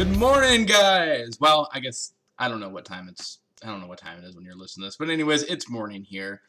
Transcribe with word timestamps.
Good 0.00 0.16
morning, 0.16 0.64
guys. 0.64 1.36
Well, 1.40 1.68
I 1.74 1.80
guess 1.80 2.14
I 2.38 2.48
don't 2.48 2.58
know 2.58 2.70
what 2.70 2.86
time 2.86 3.06
it's. 3.10 3.40
I 3.62 3.66
don't 3.66 3.82
know 3.82 3.86
what 3.86 3.98
time 3.98 4.16
it 4.16 4.26
is 4.26 4.34
when 4.34 4.46
you're 4.46 4.56
listening 4.56 4.84
to 4.84 4.86
this, 4.86 4.96
but 4.96 5.10
anyways, 5.10 5.42
it's 5.42 5.68
morning 5.68 6.04
here. 6.04 6.40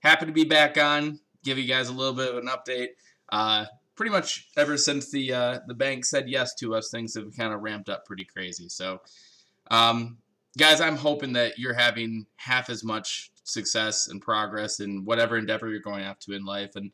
Happy 0.00 0.26
to 0.26 0.32
be 0.32 0.44
back 0.44 0.76
on. 0.76 1.20
Give 1.42 1.56
you 1.56 1.66
guys 1.66 1.88
a 1.88 1.94
little 1.94 2.12
bit 2.12 2.28
of 2.28 2.36
an 2.36 2.48
update. 2.48 2.88
Uh, 3.30 3.64
pretty 3.94 4.12
much 4.12 4.50
ever 4.58 4.76
since 4.76 5.10
the 5.10 5.32
uh, 5.32 5.60
the 5.68 5.72
bank 5.72 6.04
said 6.04 6.28
yes 6.28 6.54
to 6.56 6.74
us, 6.74 6.90
things 6.90 7.14
have 7.14 7.34
kind 7.34 7.54
of 7.54 7.62
ramped 7.62 7.88
up 7.88 8.04
pretty 8.04 8.26
crazy. 8.26 8.68
So, 8.68 9.00
um, 9.70 10.18
guys, 10.58 10.82
I'm 10.82 10.96
hoping 10.96 11.32
that 11.32 11.58
you're 11.58 11.72
having 11.72 12.26
half 12.36 12.68
as 12.68 12.84
much 12.84 13.30
success 13.44 14.08
and 14.08 14.20
progress 14.20 14.80
in 14.80 15.06
whatever 15.06 15.38
endeavor 15.38 15.70
you're 15.70 15.80
going 15.80 16.04
after 16.04 16.34
in 16.34 16.44
life, 16.44 16.76
and 16.76 16.90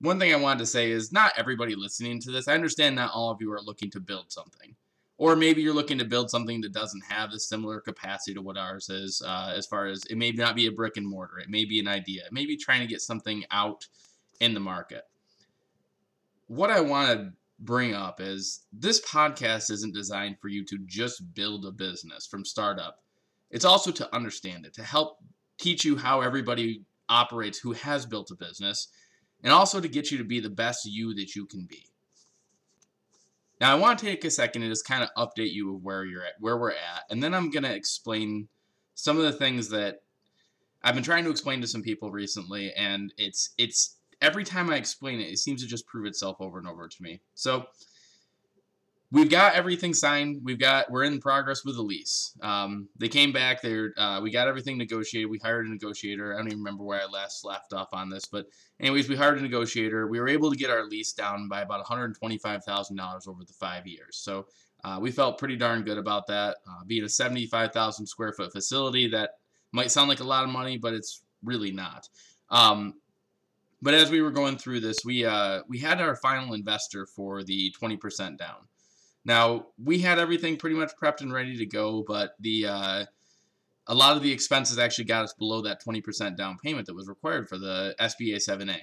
one 0.00 0.18
thing 0.18 0.32
I 0.32 0.36
wanted 0.36 0.60
to 0.60 0.66
say 0.66 0.90
is 0.90 1.12
not 1.12 1.32
everybody 1.36 1.74
listening 1.74 2.20
to 2.20 2.30
this. 2.30 2.48
I 2.48 2.54
understand 2.54 2.96
not 2.96 3.12
all 3.14 3.30
of 3.30 3.40
you 3.40 3.52
are 3.52 3.62
looking 3.62 3.90
to 3.92 4.00
build 4.00 4.30
something, 4.30 4.74
or 5.16 5.36
maybe 5.36 5.62
you're 5.62 5.74
looking 5.74 5.98
to 5.98 6.04
build 6.04 6.30
something 6.30 6.60
that 6.60 6.72
doesn't 6.72 7.04
have 7.08 7.30
the 7.30 7.40
similar 7.40 7.80
capacity 7.80 8.34
to 8.34 8.42
what 8.42 8.58
ours 8.58 8.90
is. 8.90 9.22
Uh, 9.24 9.52
as 9.56 9.66
far 9.66 9.86
as 9.86 10.04
it 10.10 10.16
may 10.16 10.32
not 10.32 10.54
be 10.54 10.66
a 10.66 10.72
brick 10.72 10.96
and 10.96 11.08
mortar, 11.08 11.38
it 11.38 11.48
may 11.48 11.64
be 11.64 11.80
an 11.80 11.88
idea, 11.88 12.24
it 12.26 12.32
may 12.32 12.46
be 12.46 12.56
trying 12.56 12.80
to 12.80 12.86
get 12.86 13.00
something 13.00 13.44
out 13.50 13.86
in 14.40 14.54
the 14.54 14.60
market. 14.60 15.04
What 16.48 16.70
I 16.70 16.80
want 16.80 17.10
to 17.18 17.32
bring 17.58 17.94
up 17.94 18.20
is 18.20 18.64
this 18.72 19.00
podcast 19.00 19.70
isn't 19.70 19.94
designed 19.94 20.38
for 20.40 20.48
you 20.48 20.64
to 20.66 20.78
just 20.86 21.34
build 21.34 21.64
a 21.64 21.72
business 21.72 22.26
from 22.26 22.44
startup. 22.44 23.00
It's 23.50 23.64
also 23.64 23.90
to 23.92 24.14
understand 24.14 24.66
it, 24.66 24.74
to 24.74 24.82
help 24.82 25.18
teach 25.58 25.84
you 25.84 25.96
how 25.96 26.20
everybody 26.20 26.82
operates 27.08 27.58
who 27.58 27.72
has 27.72 28.04
built 28.04 28.30
a 28.30 28.34
business 28.34 28.88
and 29.42 29.52
also 29.52 29.80
to 29.80 29.88
get 29.88 30.10
you 30.10 30.18
to 30.18 30.24
be 30.24 30.40
the 30.40 30.50
best 30.50 30.86
you 30.86 31.14
that 31.14 31.34
you 31.34 31.46
can 31.46 31.64
be. 31.64 31.86
Now, 33.60 33.72
I 33.72 33.78
want 33.78 33.98
to 33.98 34.04
take 34.04 34.24
a 34.24 34.30
second 34.30 34.62
and 34.62 34.70
just 34.70 34.86
kind 34.86 35.02
of 35.02 35.10
update 35.16 35.52
you 35.52 35.74
of 35.74 35.82
where 35.82 36.04
you're 36.04 36.24
at, 36.24 36.34
where 36.40 36.58
we're 36.58 36.72
at, 36.72 37.04
and 37.10 37.22
then 37.22 37.34
I'm 37.34 37.50
to 37.50 37.74
explain 37.74 38.48
some 38.94 39.16
of 39.16 39.22
the 39.22 39.32
things 39.32 39.70
that 39.70 40.02
I've 40.82 40.94
been 40.94 41.04
trying 41.04 41.24
to 41.24 41.30
explain 41.30 41.60
to 41.62 41.66
some 41.66 41.82
people 41.82 42.10
recently, 42.10 42.72
and 42.74 43.12
it's 43.16 43.50
it's 43.56 43.96
every 44.20 44.44
time 44.44 44.70
I 44.70 44.76
explain 44.76 45.20
it, 45.20 45.30
it 45.30 45.38
seems 45.38 45.62
to 45.62 45.68
just 45.68 45.86
prove 45.86 46.06
itself 46.06 46.36
over 46.40 46.58
and 46.58 46.68
over 46.68 46.86
to 46.86 47.02
me. 47.02 47.20
So, 47.34 47.66
we've 49.12 49.30
got 49.30 49.54
everything 49.54 49.94
signed. 49.94 50.40
We've 50.42 50.58
got 50.58 50.90
we're 50.90 51.04
in 51.04 51.20
progress 51.20 51.64
with 51.64 51.76
the 51.76 51.82
lease. 51.82 52.32
Um, 52.42 52.88
they 52.98 53.08
came 53.08 53.32
back. 53.32 53.62
They 53.62 53.88
uh, 53.96 54.20
we 54.22 54.30
got 54.30 54.48
everything 54.48 54.78
negotiated. 54.78 55.30
We 55.30 55.38
hired 55.38 55.66
a 55.66 55.70
negotiator. 55.70 56.34
I 56.34 56.38
don't 56.38 56.48
even 56.48 56.58
remember 56.58 56.84
where 56.84 57.00
I 57.00 57.06
last 57.06 57.44
left 57.44 57.72
off 57.72 57.88
on 57.92 58.10
this, 58.10 58.26
but 58.26 58.46
anyways, 58.80 59.08
we 59.08 59.16
hired 59.16 59.38
a 59.38 59.42
negotiator. 59.42 60.06
We 60.06 60.20
were 60.20 60.28
able 60.28 60.50
to 60.50 60.56
get 60.56 60.70
our 60.70 60.84
lease 60.84 61.12
down 61.12 61.48
by 61.48 61.62
about 61.62 61.78
one 61.78 61.86
hundred 61.86 62.14
twenty 62.16 62.38
five 62.38 62.64
thousand 62.64 62.96
dollars 62.96 63.26
over 63.26 63.44
the 63.44 63.52
five 63.52 63.86
years. 63.86 64.16
So. 64.16 64.46
Uh, 64.84 65.00
we 65.00 65.10
felt 65.10 65.38
pretty 65.38 65.56
darn 65.56 65.82
good 65.82 65.98
about 65.98 66.28
that. 66.28 66.58
Uh, 66.68 66.84
being 66.86 67.02
a 67.02 67.08
75,000 67.08 68.06
square 68.06 68.32
foot 68.32 68.52
facility, 68.52 69.08
that 69.08 69.30
might 69.72 69.90
sound 69.90 70.08
like 70.08 70.20
a 70.20 70.24
lot 70.24 70.44
of 70.44 70.50
money, 70.50 70.78
but 70.78 70.94
it's 70.94 71.22
really 71.42 71.72
not. 71.72 72.08
Um, 72.50 72.94
but 73.82 73.94
as 73.94 74.10
we 74.10 74.22
were 74.22 74.30
going 74.30 74.56
through 74.56 74.80
this, 74.80 74.98
we 75.04 75.24
uh, 75.24 75.62
we 75.68 75.78
had 75.78 76.00
our 76.00 76.16
final 76.16 76.54
investor 76.54 77.06
for 77.06 77.42
the 77.42 77.74
20% 77.80 78.38
down. 78.38 78.56
Now 79.26 79.66
we 79.76 79.98
had 79.98 80.20
everything 80.20 80.56
pretty 80.56 80.76
much 80.76 80.92
prepped 81.02 81.20
and 81.20 81.32
ready 81.32 81.56
to 81.58 81.66
go, 81.66 82.04
but 82.06 82.36
the 82.38 82.66
uh, 82.66 83.04
a 83.88 83.94
lot 83.94 84.16
of 84.16 84.22
the 84.22 84.30
expenses 84.30 84.78
actually 84.78 85.04
got 85.04 85.24
us 85.24 85.34
below 85.34 85.62
that 85.62 85.84
20% 85.84 86.36
down 86.36 86.56
payment 86.62 86.86
that 86.86 86.94
was 86.94 87.08
required 87.08 87.48
for 87.48 87.58
the 87.58 87.94
SBA 88.00 88.36
7A. 88.36 88.82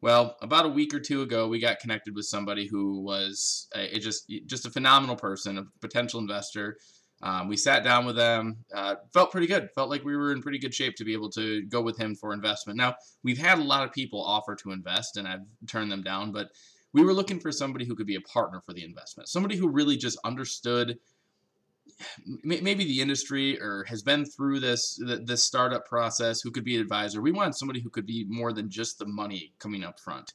Well, 0.00 0.36
about 0.42 0.66
a 0.66 0.70
week 0.70 0.92
or 0.92 0.98
two 0.98 1.22
ago, 1.22 1.46
we 1.46 1.60
got 1.60 1.78
connected 1.78 2.16
with 2.16 2.24
somebody 2.24 2.66
who 2.66 3.00
was 3.00 3.68
a, 3.74 3.98
just 4.00 4.28
just 4.46 4.66
a 4.66 4.70
phenomenal 4.70 5.14
person, 5.14 5.56
a 5.56 5.66
potential 5.80 6.18
investor. 6.18 6.76
Um, 7.22 7.48
we 7.48 7.56
sat 7.56 7.84
down 7.84 8.06
with 8.06 8.16
them, 8.16 8.64
uh, 8.74 8.96
felt 9.12 9.30
pretty 9.30 9.46
good, 9.46 9.68
felt 9.74 9.90
like 9.90 10.04
we 10.04 10.16
were 10.16 10.32
in 10.32 10.42
pretty 10.42 10.58
good 10.58 10.74
shape 10.74 10.96
to 10.96 11.04
be 11.04 11.12
able 11.12 11.28
to 11.30 11.62
go 11.66 11.82
with 11.82 11.98
him 11.98 12.14
for 12.16 12.32
investment. 12.32 12.78
Now, 12.78 12.94
we've 13.22 13.38
had 13.38 13.58
a 13.58 13.62
lot 13.62 13.84
of 13.84 13.92
people 13.92 14.24
offer 14.24 14.56
to 14.56 14.72
invest, 14.72 15.18
and 15.18 15.28
I've 15.28 15.42
turned 15.68 15.92
them 15.92 16.02
down, 16.02 16.32
but 16.32 16.48
we 16.92 17.04
were 17.04 17.14
looking 17.14 17.40
for 17.40 17.52
somebody 17.52 17.84
who 17.84 17.94
could 17.94 18.06
be 18.06 18.16
a 18.16 18.20
partner 18.20 18.60
for 18.64 18.72
the 18.72 18.84
investment, 18.84 19.28
somebody 19.28 19.56
who 19.56 19.68
really 19.68 19.96
just 19.96 20.18
understood 20.24 20.98
maybe 22.42 22.84
the 22.84 23.00
industry 23.00 23.60
or 23.60 23.84
has 23.84 24.02
been 24.02 24.24
through 24.24 24.60
this 24.60 25.00
this 25.24 25.44
startup 25.44 25.86
process 25.86 26.40
who 26.40 26.50
could 26.50 26.64
be 26.64 26.76
an 26.76 26.82
advisor. 26.82 27.20
We 27.20 27.32
wanted 27.32 27.54
somebody 27.54 27.80
who 27.80 27.90
could 27.90 28.06
be 28.06 28.26
more 28.28 28.52
than 28.52 28.70
just 28.70 28.98
the 28.98 29.06
money 29.06 29.52
coming 29.58 29.84
up 29.84 30.00
front. 30.00 30.32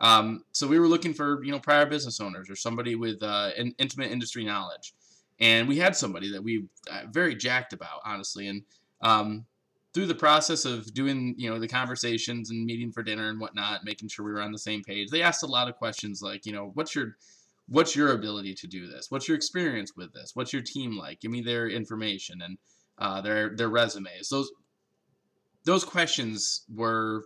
Um, 0.00 0.44
so 0.52 0.66
we 0.66 0.78
were 0.78 0.88
looking 0.88 1.14
for 1.14 1.42
you 1.44 1.52
know 1.52 1.58
prior 1.58 1.86
business 1.86 2.20
owners 2.20 2.50
or 2.50 2.56
somebody 2.56 2.94
with 2.94 3.22
uh, 3.22 3.50
intimate 3.78 4.10
industry 4.10 4.44
knowledge. 4.44 4.94
And 5.40 5.66
we 5.66 5.78
had 5.78 5.96
somebody 5.96 6.30
that 6.32 6.42
we 6.42 6.66
uh, 6.90 7.02
very 7.10 7.34
jacked 7.34 7.72
about 7.72 8.00
honestly. 8.04 8.48
And 8.48 8.62
um, 9.00 9.46
through 9.92 10.06
the 10.06 10.14
process 10.14 10.64
of 10.64 10.92
doing, 10.94 11.34
you 11.36 11.50
know, 11.50 11.58
the 11.58 11.68
conversations 11.68 12.50
and 12.50 12.64
meeting 12.64 12.92
for 12.92 13.02
dinner 13.02 13.28
and 13.28 13.40
whatnot, 13.40 13.84
making 13.84 14.08
sure 14.08 14.24
we 14.24 14.32
were 14.32 14.40
on 14.40 14.52
the 14.52 14.58
same 14.58 14.82
page, 14.82 15.10
they 15.10 15.22
asked 15.22 15.42
a 15.42 15.46
lot 15.46 15.68
of 15.68 15.76
questions 15.76 16.22
like, 16.22 16.46
you 16.46 16.52
know, 16.52 16.70
what's 16.74 16.94
your 16.94 17.16
what's 17.68 17.94
your 17.94 18.12
ability 18.12 18.54
to 18.54 18.66
do 18.66 18.86
this? 18.86 19.06
What's 19.10 19.28
your 19.28 19.36
experience 19.36 19.92
with 19.96 20.12
this? 20.12 20.32
What's 20.34 20.52
your 20.52 20.62
team 20.62 20.96
like? 20.96 21.20
Give 21.20 21.30
me 21.30 21.42
their 21.42 21.68
information 21.68 22.40
and 22.42 22.58
uh, 22.98 23.20
their 23.20 23.54
their 23.54 23.68
resumes. 23.68 24.28
Those 24.30 24.50
those 25.64 25.84
questions 25.84 26.64
were 26.74 27.24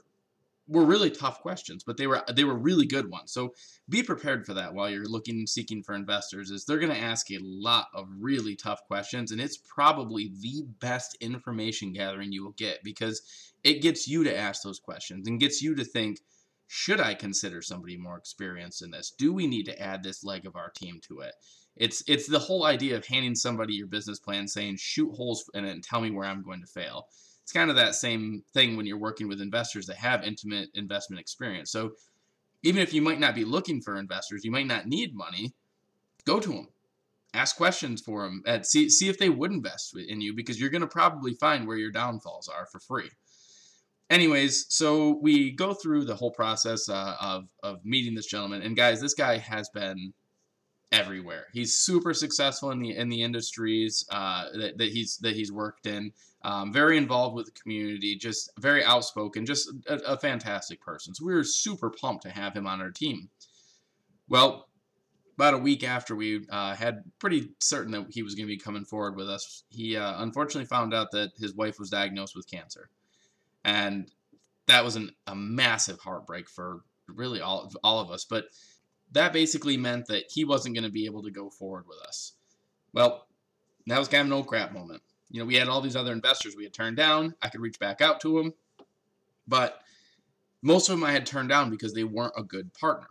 were 0.69 0.85
really 0.85 1.11
tough 1.11 1.41
questions, 1.41 1.85
but 1.85 1.97
they 1.97 2.07
were 2.07 2.23
they 2.35 2.45
were 2.45 2.57
really 2.57 2.87
good 2.87 3.11
ones. 3.11 3.33
So 3.33 3.55
be 3.89 4.03
prepared 4.03 4.45
for 4.45 4.55
that 4.55 4.75
while 4.75 4.91
you're 4.91 5.07
looking 5.07 5.47
seeking 5.47 5.83
for 5.83 5.95
investors. 5.95 6.51
Is 6.51 6.65
they're 6.65 6.79
going 6.79 6.93
to 6.93 6.99
ask 6.99 7.31
a 7.31 7.39
lot 7.41 7.87
of 7.95 8.09
really 8.19 8.57
tough 8.57 8.81
questions, 8.87 9.31
and 9.31 9.41
it's 9.41 9.57
probably 9.57 10.33
the 10.41 10.65
best 10.81 11.17
information 11.21 11.93
gathering 11.93 12.33
you 12.33 12.45
will 12.45 12.53
get 12.53 12.83
because 12.83 13.23
it 13.63 13.83
gets 13.83 14.09
you 14.09 14.25
to 14.25 14.37
ask 14.37 14.63
those 14.63 14.81
questions 14.81 15.29
and 15.29 15.41
gets 15.41 15.63
you 15.63 15.75
to 15.75 15.85
think. 15.85 16.21
Should 16.69 16.99
I 16.99 17.15
consider 17.15 17.63
somebody 17.63 17.97
more 17.97 18.19
experienced 18.19 18.83
in 18.83 18.91
this? 18.91 19.13
Do 19.17 19.33
we 19.33 19.47
need 19.47 19.67
to 19.67 19.81
add 19.81 20.03
this 20.03 20.25
leg 20.25 20.47
of 20.47 20.57
our 20.57 20.71
team 20.71 20.99
to 21.07 21.21
it? 21.21 21.33
It's 21.77 22.03
it's 22.09 22.27
the 22.27 22.41
whole 22.41 22.65
idea 22.65 22.97
of 22.97 23.07
handing 23.07 23.37
somebody 23.37 23.75
your 23.75 23.87
business 23.87 24.19
plan, 24.19 24.49
saying 24.49 24.79
shoot 24.79 25.15
holes 25.15 25.49
in 25.55 25.65
it 25.65 25.71
and 25.71 25.85
tell 25.85 26.01
me 26.01 26.11
where 26.11 26.27
I'm 26.27 26.43
going 26.43 26.63
to 26.63 26.67
fail 26.67 27.07
it's 27.47 27.53
kind 27.53 27.71
of 27.71 27.77
that 27.77 27.95
same 27.95 28.43
thing 28.55 28.77
when 28.77 28.87
you're 28.87 28.99
working 28.99 29.29
with 29.29 29.41
investors 29.41 29.87
that 29.87 29.99
have 29.99 30.25
intimate 30.25 30.69
investment 30.75 31.21
experience. 31.21 31.71
So 31.71 31.93
even 32.65 32.83
if 32.83 32.93
you 32.93 33.01
might 33.01 33.21
not 33.21 33.37
be 33.37 33.45
looking 33.45 33.81
for 33.81 33.97
investors, 33.97 34.45
you 34.45 34.51
might 34.51 34.67
not 34.67 34.89
need 34.89 35.15
money, 35.15 35.55
go 36.25 36.41
to 36.41 36.49
them. 36.49 36.69
Ask 37.35 37.57
questions 37.57 38.03
for 38.03 38.25
them. 38.25 38.43
And 38.47 38.67
see, 38.67 38.89
see 38.89 39.09
if 39.09 39.21
they 39.21 39.29
would 39.29 39.53
invest 39.53 39.97
in 39.97 40.21
you 40.21 40.35
because 40.35 40.61
you're 40.61 40.71
going 40.71 40.81
to 40.81 40.89
probably 40.89 41.35
find 41.35 41.69
where 41.69 41.77
your 41.77 41.93
downfalls 41.93 42.49
are 42.49 42.67
for 42.67 42.81
free. 42.81 43.11
Anyways, 44.11 44.67
so 44.69 45.17
we 45.23 45.53
go 45.53 45.73
through 45.73 46.07
the 46.07 46.17
whole 46.17 46.33
process 46.33 46.89
uh, 46.89 47.15
of, 47.21 47.45
of 47.63 47.85
meeting 47.85 48.17
this 48.17 48.27
gentleman. 48.27 48.63
And 48.63 48.77
guys, 48.77 49.01
this 49.01 49.15
guy 49.15 49.39
has 49.39 49.69
been 49.69 50.13
everywhere. 50.93 51.47
He's 51.53 51.77
super 51.77 52.15
successful 52.15 52.71
in 52.71 52.79
the 52.79 52.97
in 52.97 53.09
the 53.09 53.23
industries 53.23 54.07
uh, 54.11 54.47
that, 54.55 54.79
that 54.79 54.89
he's 54.89 55.19
that 55.19 55.35
he's 55.35 55.53
worked 55.53 55.87
in. 55.87 56.13
Um, 56.43 56.73
very 56.73 56.97
involved 56.97 57.35
with 57.35 57.47
the 57.47 57.61
community, 57.61 58.15
just 58.15 58.51
very 58.61 58.85
outspoken, 58.85 59.45
just 59.45 59.69
a, 59.89 59.95
a, 60.07 60.17
fantastic 60.17 60.81
person. 60.81 61.13
So 61.13 61.27
we 61.27 61.35
were 61.35 61.43
super 61.43 61.91
pumped 61.91 62.23
to 62.23 62.31
have 62.31 62.55
him 62.55 62.69
on 62.69 62.81
our 62.81 62.93
team. 62.93 63.31
Well, 64.29 64.69
about 65.37 65.55
a 65.55 65.59
week 65.59 65.83
after 65.83 66.15
we 66.15 66.47
uh, 66.49 66.77
had 66.77 67.03
pretty 67.19 67.51
certain 67.59 67.91
that 67.93 68.07
he 68.11 68.23
was 68.23 68.37
going 68.37 68.47
to 68.47 68.55
be 68.55 68.59
coming 68.59 68.85
forward 68.85 69.17
with 69.17 69.29
us, 69.29 69.65
he 69.71 69.97
uh, 69.97 70.23
unfortunately 70.23 70.67
found 70.67 70.95
out 70.95 71.11
that 71.13 71.33
his 71.37 71.55
wife 71.55 71.81
was 71.81 71.91
diagnosed 71.91 72.37
with 72.37 72.49
cancer, 72.49 72.91
and 73.65 74.09
that 74.69 74.85
was 74.85 74.95
an, 74.95 75.11
a 75.27 75.35
massive 75.35 75.99
heartbreak 75.99 76.49
for 76.49 76.83
really 77.09 77.41
all 77.41 77.73
all 77.83 77.99
of 77.99 78.11
us. 78.11 78.25
But 78.25 78.45
that 79.13 79.33
basically 79.33 79.77
meant 79.77 80.07
that 80.07 80.25
he 80.31 80.45
wasn't 80.45 80.75
going 80.75 80.85
to 80.85 80.91
be 80.91 81.07
able 81.07 81.23
to 81.23 81.31
go 81.31 81.51
forward 81.51 81.87
with 81.89 81.99
us. 82.07 82.33
Well, 82.93 83.27
that 83.87 83.99
was 83.99 84.09
kind 84.09 84.23
of 84.23 84.27
an 84.27 84.33
old 84.33 84.47
crap 84.47 84.73
moment 84.73 85.03
you 85.31 85.41
know, 85.41 85.47
we 85.47 85.55
had 85.57 85.69
all 85.69 85.81
these 85.81 85.97
other 85.97 86.13
investors 86.13 86.55
we 86.57 86.65
had 86.65 86.73
turned 86.73 86.97
down. 86.97 87.35
I 87.43 87.49
could 87.49 87.61
reach 87.61 87.79
back 87.79 88.01
out 88.01 88.21
to 88.21 88.39
them, 88.39 88.55
but 89.47 89.81
most 90.63 90.89
of 90.89 90.95
them 90.97 91.05
I 91.05 91.13
had 91.13 91.27
turned 91.27 91.49
down 91.49 91.71
because 91.71 91.95
they 91.95 92.05
weren't 92.05 92.35
a 92.37 92.43
good 92.43 92.73
partner. 92.75 93.09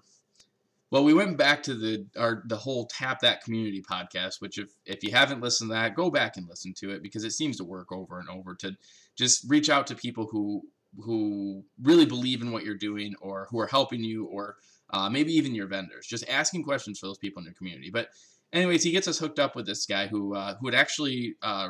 Well, 0.92 1.04
we 1.04 1.14
went 1.14 1.38
back 1.38 1.64
to 1.64 1.74
the 1.74 2.06
our 2.18 2.44
the 2.46 2.56
whole 2.56 2.86
tap 2.86 3.20
that 3.22 3.44
community 3.44 3.82
podcast, 3.82 4.40
which 4.40 4.58
if 4.58 4.70
if 4.86 5.04
you 5.04 5.12
haven't 5.12 5.42
listened 5.42 5.70
to 5.70 5.74
that, 5.74 5.96
go 5.96 6.10
back 6.10 6.38
and 6.38 6.48
listen 6.48 6.74
to 6.78 6.92
it 6.92 7.04
because 7.04 7.24
it 7.24 7.32
seems 7.32 7.58
to 7.58 7.64
work 7.64 7.92
over 7.92 8.20
and 8.20 8.30
over 8.30 8.56
to 8.56 8.76
just 9.16 9.44
reach 9.50 9.70
out 9.70 9.88
to 9.88 9.96
people 9.96 10.28
who 10.32 10.62
who 10.98 11.64
really 11.82 12.06
believe 12.06 12.42
in 12.42 12.52
what 12.52 12.64
you're 12.64 12.76
doing 12.76 13.14
or 13.20 13.48
who 13.50 13.60
are 13.60 13.68
helping 13.68 14.04
you 14.04 14.26
or 14.26 14.56
uh, 14.92 15.10
maybe 15.10 15.34
even 15.34 15.56
your 15.56 15.68
vendors. 15.68 16.08
Just 16.08 16.28
asking 16.30 16.64
questions 16.64 17.00
for 17.00 17.08
those 17.08 17.18
people 17.18 17.42
in 17.42 17.46
your 17.46 17.54
community. 17.54 17.90
But 17.92 18.10
anyways, 18.54 18.84
he 18.84 18.92
gets 18.92 19.08
us 19.08 19.20
hooked 19.20 19.40
up 19.40 19.56
with 19.56 19.66
this 19.66 19.86
guy 19.86 20.08
who 20.08 20.36
uh, 20.36 20.56
who 20.60 20.68
had 20.68 20.76
actually 20.76 21.36
uh, 21.42 21.70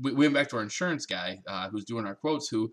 we 0.00 0.12
went 0.12 0.34
back 0.34 0.48
to 0.48 0.56
our 0.56 0.62
insurance 0.62 1.06
guy 1.06 1.40
uh, 1.46 1.68
who's 1.68 1.84
doing 1.84 2.06
our 2.06 2.14
quotes. 2.14 2.48
Who 2.48 2.72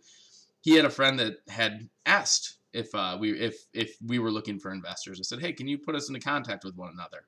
he 0.62 0.74
had 0.74 0.86
a 0.86 0.90
friend 0.90 1.20
that 1.20 1.38
had 1.48 1.90
asked 2.06 2.58
if 2.74 2.94
uh, 2.94 3.18
we 3.20 3.32
if 3.32 3.66
if 3.74 3.96
we 4.06 4.20
were 4.20 4.32
looking 4.32 4.60
for 4.60 4.72
investors. 4.72 5.20
I 5.20 5.24
said, 5.24 5.42
hey, 5.42 5.54
can 5.54 5.68
you 5.68 5.78
put 5.78 5.96
us 5.96 6.10
into 6.10 6.20
contact 6.20 6.64
with 6.64 6.76
one 6.76 6.92
another? 6.94 7.26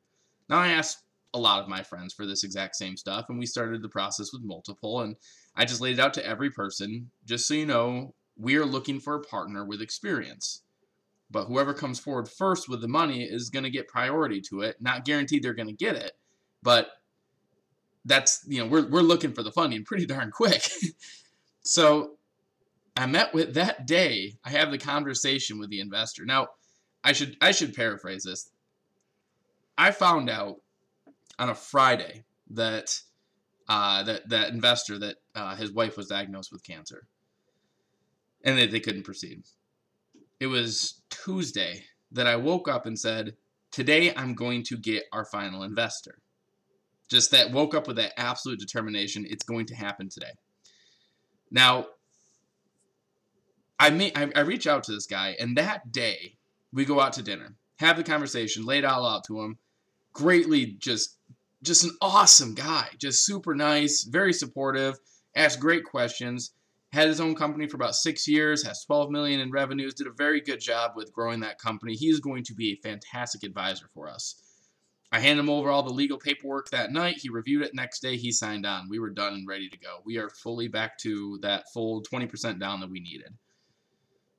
Now 0.47 0.57
I 0.57 0.69
asked 0.69 1.03
a 1.33 1.39
lot 1.39 1.61
of 1.61 1.69
my 1.69 1.83
friends 1.83 2.13
for 2.13 2.25
this 2.25 2.44
exact 2.44 2.75
same 2.75 2.97
stuff, 2.97 3.25
and 3.29 3.38
we 3.38 3.45
started 3.45 3.81
the 3.81 3.89
process 3.89 4.33
with 4.33 4.41
multiple. 4.44 5.01
And 5.01 5.15
I 5.56 5.65
just 5.65 5.81
laid 5.81 5.94
it 5.94 6.00
out 6.00 6.13
to 6.15 6.25
every 6.25 6.50
person, 6.50 7.11
just 7.25 7.47
so 7.47 7.53
you 7.53 7.65
know, 7.65 8.15
we 8.35 8.56
are 8.56 8.65
looking 8.65 9.00
for 9.00 9.15
a 9.15 9.21
partner 9.21 9.65
with 9.65 9.81
experience. 9.81 10.63
But 11.31 11.46
whoever 11.46 11.74
comes 11.74 12.00
forward 12.00 12.28
first 12.28 12.68
with 12.68 12.81
the 12.81 12.88
money 12.88 13.24
is 13.24 13.50
going 13.50 13.64
to 13.64 13.70
get 13.70 13.88
priority 13.88 14.42
to 14.50 14.62
it. 14.62 14.78
Not 14.81 15.06
guaranteed 15.06 15.44
they're 15.44 15.54
going 15.54 15.68
to 15.68 15.74
get 15.74 15.96
it, 15.96 16.14
but 16.64 16.90
that's 18.06 18.44
you 18.48 18.60
know 18.60 18.68
we're 18.68 18.90
we're 18.90 19.02
looking 19.02 19.34
for 19.34 19.44
the 19.44 19.52
funding 19.52 19.84
pretty 19.84 20.06
darn 20.06 20.31
quick. 20.31 20.68
so 21.62 22.18
I 22.96 23.06
met 23.06 23.34
with 23.34 23.54
that 23.54 23.88
day. 23.88 24.34
I 24.44 24.50
have 24.50 24.72
the 24.72 24.78
conversation 24.78 25.60
with 25.60 25.70
the 25.70 25.80
investor. 25.80 26.26
Now, 26.26 26.48
I 27.04 27.14
should 27.14 27.38
I 27.42 27.52
should 27.52 27.74
paraphrase 27.74 28.24
this. 28.24 28.50
I 29.78 29.92
found 29.92 30.30
out 30.30 30.58
on 31.38 31.50
a 31.50 31.56
Friday 31.56 32.26
that 32.50 33.00
uh, 33.70 34.04
that 34.04 34.28
that 34.30 34.50
investor 34.50 35.00
that 35.00 35.18
uh, 35.36 35.56
his 35.56 35.72
wife 35.72 35.96
was 35.96 36.08
diagnosed 36.08 36.52
with 36.52 36.64
cancer, 36.64 37.08
and 38.44 38.58
that 38.58 38.72
they 38.72 38.80
couldn't 38.80 39.04
proceed. 39.04 39.44
It 40.39 40.47
was 40.47 41.01
Tuesday 41.09 41.83
that 42.12 42.27
I 42.27 42.36
woke 42.36 42.68
up 42.68 42.86
and 42.86 42.97
said, 42.97 43.36
"Today 43.71 44.13
I'm 44.15 44.33
going 44.33 44.63
to 44.63 44.77
get 44.77 45.03
our 45.12 45.25
final 45.25 45.63
investor." 45.63 46.19
Just 47.09 47.31
that 47.31 47.51
woke 47.51 47.74
up 47.74 47.88
with 47.88 47.97
that 47.97 48.13
absolute 48.18 48.59
determination. 48.59 49.25
It's 49.27 49.44
going 49.44 49.65
to 49.68 49.75
happen 49.75 50.09
today. 50.09 50.33
Now, 51.51 51.88
I 53.80 53.89
may 53.89 54.12
I, 54.15 54.31
I 54.36 54.41
reach 54.41 54.68
out 54.68 54.83
to 54.86 54.91
this 54.91 55.07
guy, 55.07 55.36
and 55.39 55.57
that 55.57 55.91
day 55.91 56.38
we 56.71 56.85
go 56.85 57.00
out 57.00 57.13
to 57.13 57.24
dinner, 57.24 57.56
have 57.77 57.97
the 57.97 58.03
conversation, 58.03 58.65
lay 58.65 58.80
it 58.80 58.85
all 58.85 59.06
out 59.06 59.24
to 59.25 59.42
him. 59.42 59.57
Greatly, 60.13 60.77
just 60.80 61.18
just 61.63 61.83
an 61.83 61.97
awesome 62.01 62.53
guy, 62.53 62.89
just 62.97 63.25
super 63.25 63.56
nice, 63.56 64.03
very 64.03 64.33
supportive, 64.33 64.97
asked 65.35 65.59
great 65.59 65.83
questions. 65.83 66.51
Had 66.91 67.07
his 67.07 67.21
own 67.21 67.36
company 67.36 67.68
for 67.68 67.75
about 67.75 67.95
six 67.95 68.27
years, 68.27 68.63
has 68.63 68.83
12 68.83 69.12
million 69.12 69.39
in 69.39 69.51
revenues, 69.51 69.94
did 69.94 70.07
a 70.07 70.12
very 70.12 70.41
good 70.41 70.59
job 70.59 70.94
with 70.95 71.13
growing 71.13 71.39
that 71.41 71.59
company. 71.59 71.94
He 71.94 72.07
is 72.07 72.19
going 72.19 72.44
to 72.45 72.56
be 72.56 72.71
a 72.71 72.88
fantastic 72.88 73.44
advisor 73.44 73.88
for 73.94 74.09
us. 74.09 74.41
I 75.12 75.19
handed 75.19 75.41
him 75.41 75.50
over 75.50 75.69
all 75.69 75.83
the 75.83 75.94
legal 75.94 76.18
paperwork 76.18 76.69
that 76.69 76.91
night. 76.91 77.18
He 77.18 77.30
reviewed 77.30 77.63
it. 77.63 77.74
Next 77.74 78.00
day, 78.01 78.15
he 78.15 78.31
signed 78.31 78.65
on. 78.65 78.89
We 78.89 79.00
were 79.00 79.09
done 79.09 79.33
and 79.33 79.47
ready 79.47 79.69
to 79.69 79.77
go. 79.77 80.01
We 80.06 80.18
are 80.18 80.30
fully 80.30 80.68
back 80.68 80.97
to 81.00 81.39
that 81.41 81.71
full 81.74 82.03
20% 82.03 82.59
down 82.59 82.80
that 82.80 82.89
we 82.89 83.00
needed. 83.00 83.33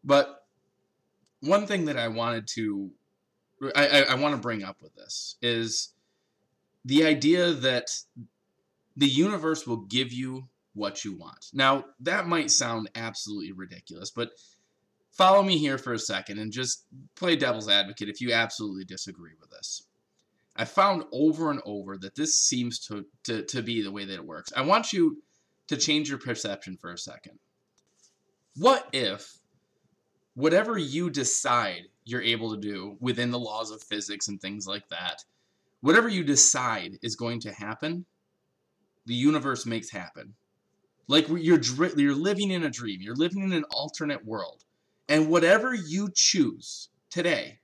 But 0.05 0.45
one 1.41 1.67
thing 1.67 1.87
that 1.87 1.97
I 1.97 2.09
wanted 2.09 2.47
to, 2.49 2.91
I, 3.75 3.87
I, 3.87 4.01
I 4.03 4.15
want 4.15 4.35
to 4.35 4.41
bring 4.41 4.63
up 4.63 4.81
with 4.81 4.95
this 4.95 5.37
is 5.43 5.93
the 6.85 7.05
idea 7.05 7.53
that 7.53 7.91
the 8.97 9.09
universe 9.09 9.67
will 9.67 9.79
give 9.79 10.13
you 10.13 10.49
what 10.75 11.05
you 11.05 11.17
want. 11.17 11.47
Now, 11.53 11.85
that 12.01 12.27
might 12.27 12.51
sound 12.51 12.91
absolutely 12.95 13.53
ridiculous, 13.53 14.11
but 14.11 14.31
follow 15.13 15.43
me 15.43 15.59
here 15.59 15.79
for 15.79 15.93
a 15.93 15.99
second 15.99 16.39
and 16.39 16.53
just 16.53 16.85
play 17.17 17.37
devil's 17.37 17.69
advocate 17.69 18.09
if 18.09 18.21
you 18.21 18.33
absolutely 18.33 18.85
disagree 18.85 19.33
with 19.41 19.51
this. 19.51 19.83
I 20.57 20.65
found 20.65 21.05
over 21.13 21.51
and 21.51 21.61
over 21.65 21.97
that 21.99 22.15
this 22.15 22.41
seems 22.41 22.79
to, 22.87 23.05
to, 23.25 23.45
to 23.47 23.63
be 23.63 23.83
the 23.83 23.93
way 23.93 24.05
that 24.05 24.15
it 24.15 24.25
works. 24.27 24.53
I 24.57 24.63
want 24.63 24.93
you 24.93 25.23
to 25.69 25.77
change 25.77 26.09
your 26.09 26.19
perception 26.19 26.77
for 26.77 26.93
a 26.93 26.99
second. 26.99 27.39
What 28.57 28.89
if 28.93 29.39
whatever 30.35 30.79
you 30.79 31.11
decide 31.11 31.83
you're 32.05 32.23
able 32.23 32.55
to 32.55 32.61
do 32.61 32.97
within 33.01 33.31
the 33.31 33.39
laws 33.39 33.71
of 33.71 33.83
physics 33.83 34.29
and 34.29 34.41
things 34.41 34.67
like 34.67 34.89
that, 34.89 35.25
whatever 35.81 36.09
you 36.09 36.25
decide 36.25 36.99
is 37.03 37.17
going 37.17 37.41
to 37.41 37.53
happen, 37.53 38.05
the 39.07 39.15
universe 39.15 39.67
makes 39.67 39.91
happen. 39.91 40.35
Like 41.11 41.27
you're 41.29 41.61
you're 41.97 42.15
living 42.15 42.53
in 42.53 42.63
a 42.63 42.71
dream. 42.71 43.01
You're 43.03 43.17
living 43.17 43.43
in 43.43 43.53
an 43.53 43.65
alternate 43.73 44.25
world. 44.25 44.65
And 45.09 45.29
whatever 45.29 45.75
you 45.75 46.09
choose 46.15 46.89
today 47.11 47.59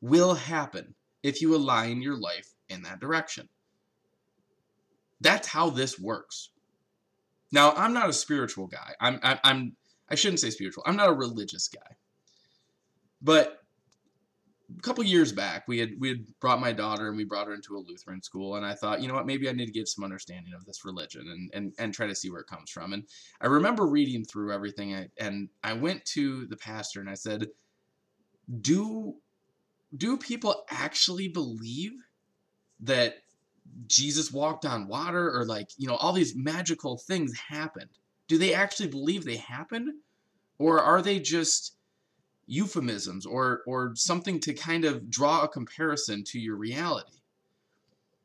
will 0.00 0.34
happen 0.34 0.94
if 1.22 1.42
you 1.42 1.54
align 1.54 2.00
your 2.00 2.16
life 2.16 2.54
in 2.70 2.82
that 2.84 2.98
direction. 2.98 3.50
That's 5.20 5.48
how 5.48 5.68
this 5.68 6.00
works. 6.00 6.48
Now, 7.52 7.72
I'm 7.72 7.92
not 7.92 8.08
a 8.08 8.14
spiritual 8.14 8.68
guy. 8.68 8.94
I'm 8.98 9.20
I'm 9.22 9.76
I 10.08 10.14
shouldn't 10.14 10.40
say 10.40 10.48
spiritual. 10.48 10.82
I'm 10.86 10.96
not 10.96 11.10
a 11.10 11.14
religious 11.14 11.68
guy. 11.68 11.96
But 13.20 13.61
a 14.78 14.82
couple 14.82 15.04
years 15.04 15.32
back, 15.32 15.66
we 15.68 15.78
had 15.78 15.90
we 15.98 16.08
had 16.08 16.26
brought 16.40 16.60
my 16.60 16.72
daughter 16.72 17.08
and 17.08 17.16
we 17.16 17.24
brought 17.24 17.46
her 17.46 17.54
into 17.54 17.76
a 17.76 17.78
Lutheran 17.78 18.22
school, 18.22 18.56
and 18.56 18.64
I 18.64 18.74
thought, 18.74 19.00
you 19.00 19.08
know 19.08 19.14
what, 19.14 19.26
maybe 19.26 19.48
I 19.48 19.52
need 19.52 19.66
to 19.66 19.72
get 19.72 19.88
some 19.88 20.04
understanding 20.04 20.52
of 20.54 20.64
this 20.64 20.84
religion 20.84 21.22
and 21.28 21.50
and, 21.54 21.72
and 21.78 21.94
try 21.94 22.06
to 22.06 22.14
see 22.14 22.30
where 22.30 22.40
it 22.40 22.46
comes 22.46 22.70
from. 22.70 22.92
And 22.92 23.04
I 23.40 23.46
remember 23.46 23.86
reading 23.86 24.24
through 24.24 24.52
everything, 24.52 25.08
and 25.18 25.48
I 25.62 25.72
went 25.72 26.04
to 26.06 26.46
the 26.46 26.56
pastor 26.56 27.00
and 27.00 27.10
I 27.10 27.14
said, 27.14 27.48
do 28.60 29.14
do 29.96 30.16
people 30.16 30.64
actually 30.70 31.28
believe 31.28 31.92
that 32.80 33.16
Jesus 33.86 34.32
walked 34.32 34.64
on 34.64 34.88
water 34.88 35.30
or 35.34 35.44
like, 35.44 35.68
you 35.76 35.86
know, 35.86 35.96
all 35.96 36.12
these 36.12 36.34
magical 36.34 36.98
things 36.98 37.32
happened? 37.48 37.90
Do 38.28 38.38
they 38.38 38.54
actually 38.54 38.88
believe 38.88 39.24
they 39.24 39.36
happened? 39.36 39.92
Or 40.58 40.80
are 40.80 41.02
they 41.02 41.18
just 41.18 41.76
euphemisms 42.46 43.26
or 43.26 43.62
or 43.66 43.94
something 43.94 44.40
to 44.40 44.54
kind 44.54 44.84
of 44.84 45.08
draw 45.10 45.42
a 45.42 45.48
comparison 45.48 46.24
to 46.24 46.38
your 46.38 46.56
reality. 46.56 47.18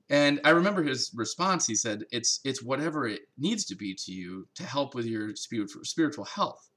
And 0.10 0.40
I 0.44 0.52
remember 0.52 0.84
his 0.84 1.12
response. 1.14 1.68
He 1.68 1.76
said, 1.76 2.06
"It's 2.12 2.40
it's 2.44 2.64
whatever 2.64 3.08
it 3.08 3.30
needs 3.38 3.66
to 3.66 3.76
be 3.76 3.94
to 3.96 4.12
you 4.12 4.48
to 4.56 4.64
help 4.64 4.96
with 4.96 5.06
your 5.06 5.36
spiritual 5.36 5.84
spiritual 5.84 6.26
health." 6.26 6.70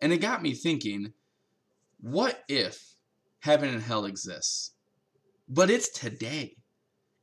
And 0.00 0.12
it 0.12 0.18
got 0.18 0.42
me 0.42 0.54
thinking, 0.54 1.12
what 2.00 2.44
if 2.48 2.94
heaven 3.40 3.68
and 3.70 3.82
hell 3.82 4.04
exists, 4.04 4.72
but 5.48 5.70
it's 5.70 5.88
today? 5.88 6.56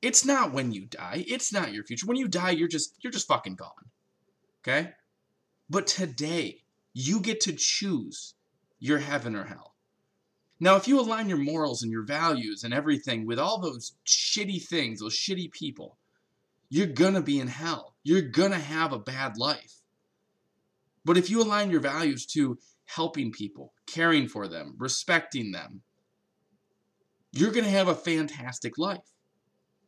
It's 0.02 0.26
not 0.26 0.52
when 0.52 0.72
you 0.72 0.86
die. 0.86 1.26
It's 1.28 1.52
not 1.52 1.74
your 1.74 1.84
future. 1.84 2.06
When 2.06 2.18
you 2.18 2.28
die, 2.28 2.52
you're 2.52 2.68
just 2.68 2.96
you're 3.02 3.14
just 3.14 3.28
fucking 3.28 3.56
gone. 3.56 3.90
Okay? 4.62 4.92
But 5.70 5.88
today, 5.88 6.64
you 6.94 7.20
get 7.20 7.42
to 7.42 7.54
choose 7.54 8.35
your 8.86 9.00
heaven 9.00 9.36
or 9.36 9.46
hell. 9.46 9.74
Now, 10.60 10.76
if 10.76 10.88
you 10.88 11.00
align 11.00 11.28
your 11.28 11.40
morals 11.40 11.82
and 11.82 11.92
your 11.92 12.06
values 12.06 12.64
and 12.64 12.74
everything 12.74 13.26
with 13.26 13.40
all 13.40 13.60
those 13.60 13.94
shitty 14.06 14.64
things, 14.64 15.00
those 15.00 15.18
shitty 15.18 15.52
people, 15.52 15.98
you're 16.70 16.88
gonna 16.88 17.22
be 17.22 17.40
in 17.40 17.48
hell. 17.48 17.96
You're 18.04 18.22
gonna 18.22 18.60
have 18.60 18.94
a 18.94 19.00
bad 19.00 19.38
life. 19.38 19.82
But 21.04 21.18
if 21.18 21.30
you 21.30 21.42
align 21.42 21.72
your 21.72 21.82
values 21.82 22.26
to 22.28 22.58
helping 22.86 23.32
people, 23.32 23.74
caring 23.88 24.28
for 24.28 24.48
them, 24.48 24.76
respecting 24.78 25.52
them, 25.52 25.82
you're 27.32 27.52
gonna 27.52 27.70
have 27.70 27.88
a 27.88 27.96
fantastic 27.96 28.78
life. 28.78 29.12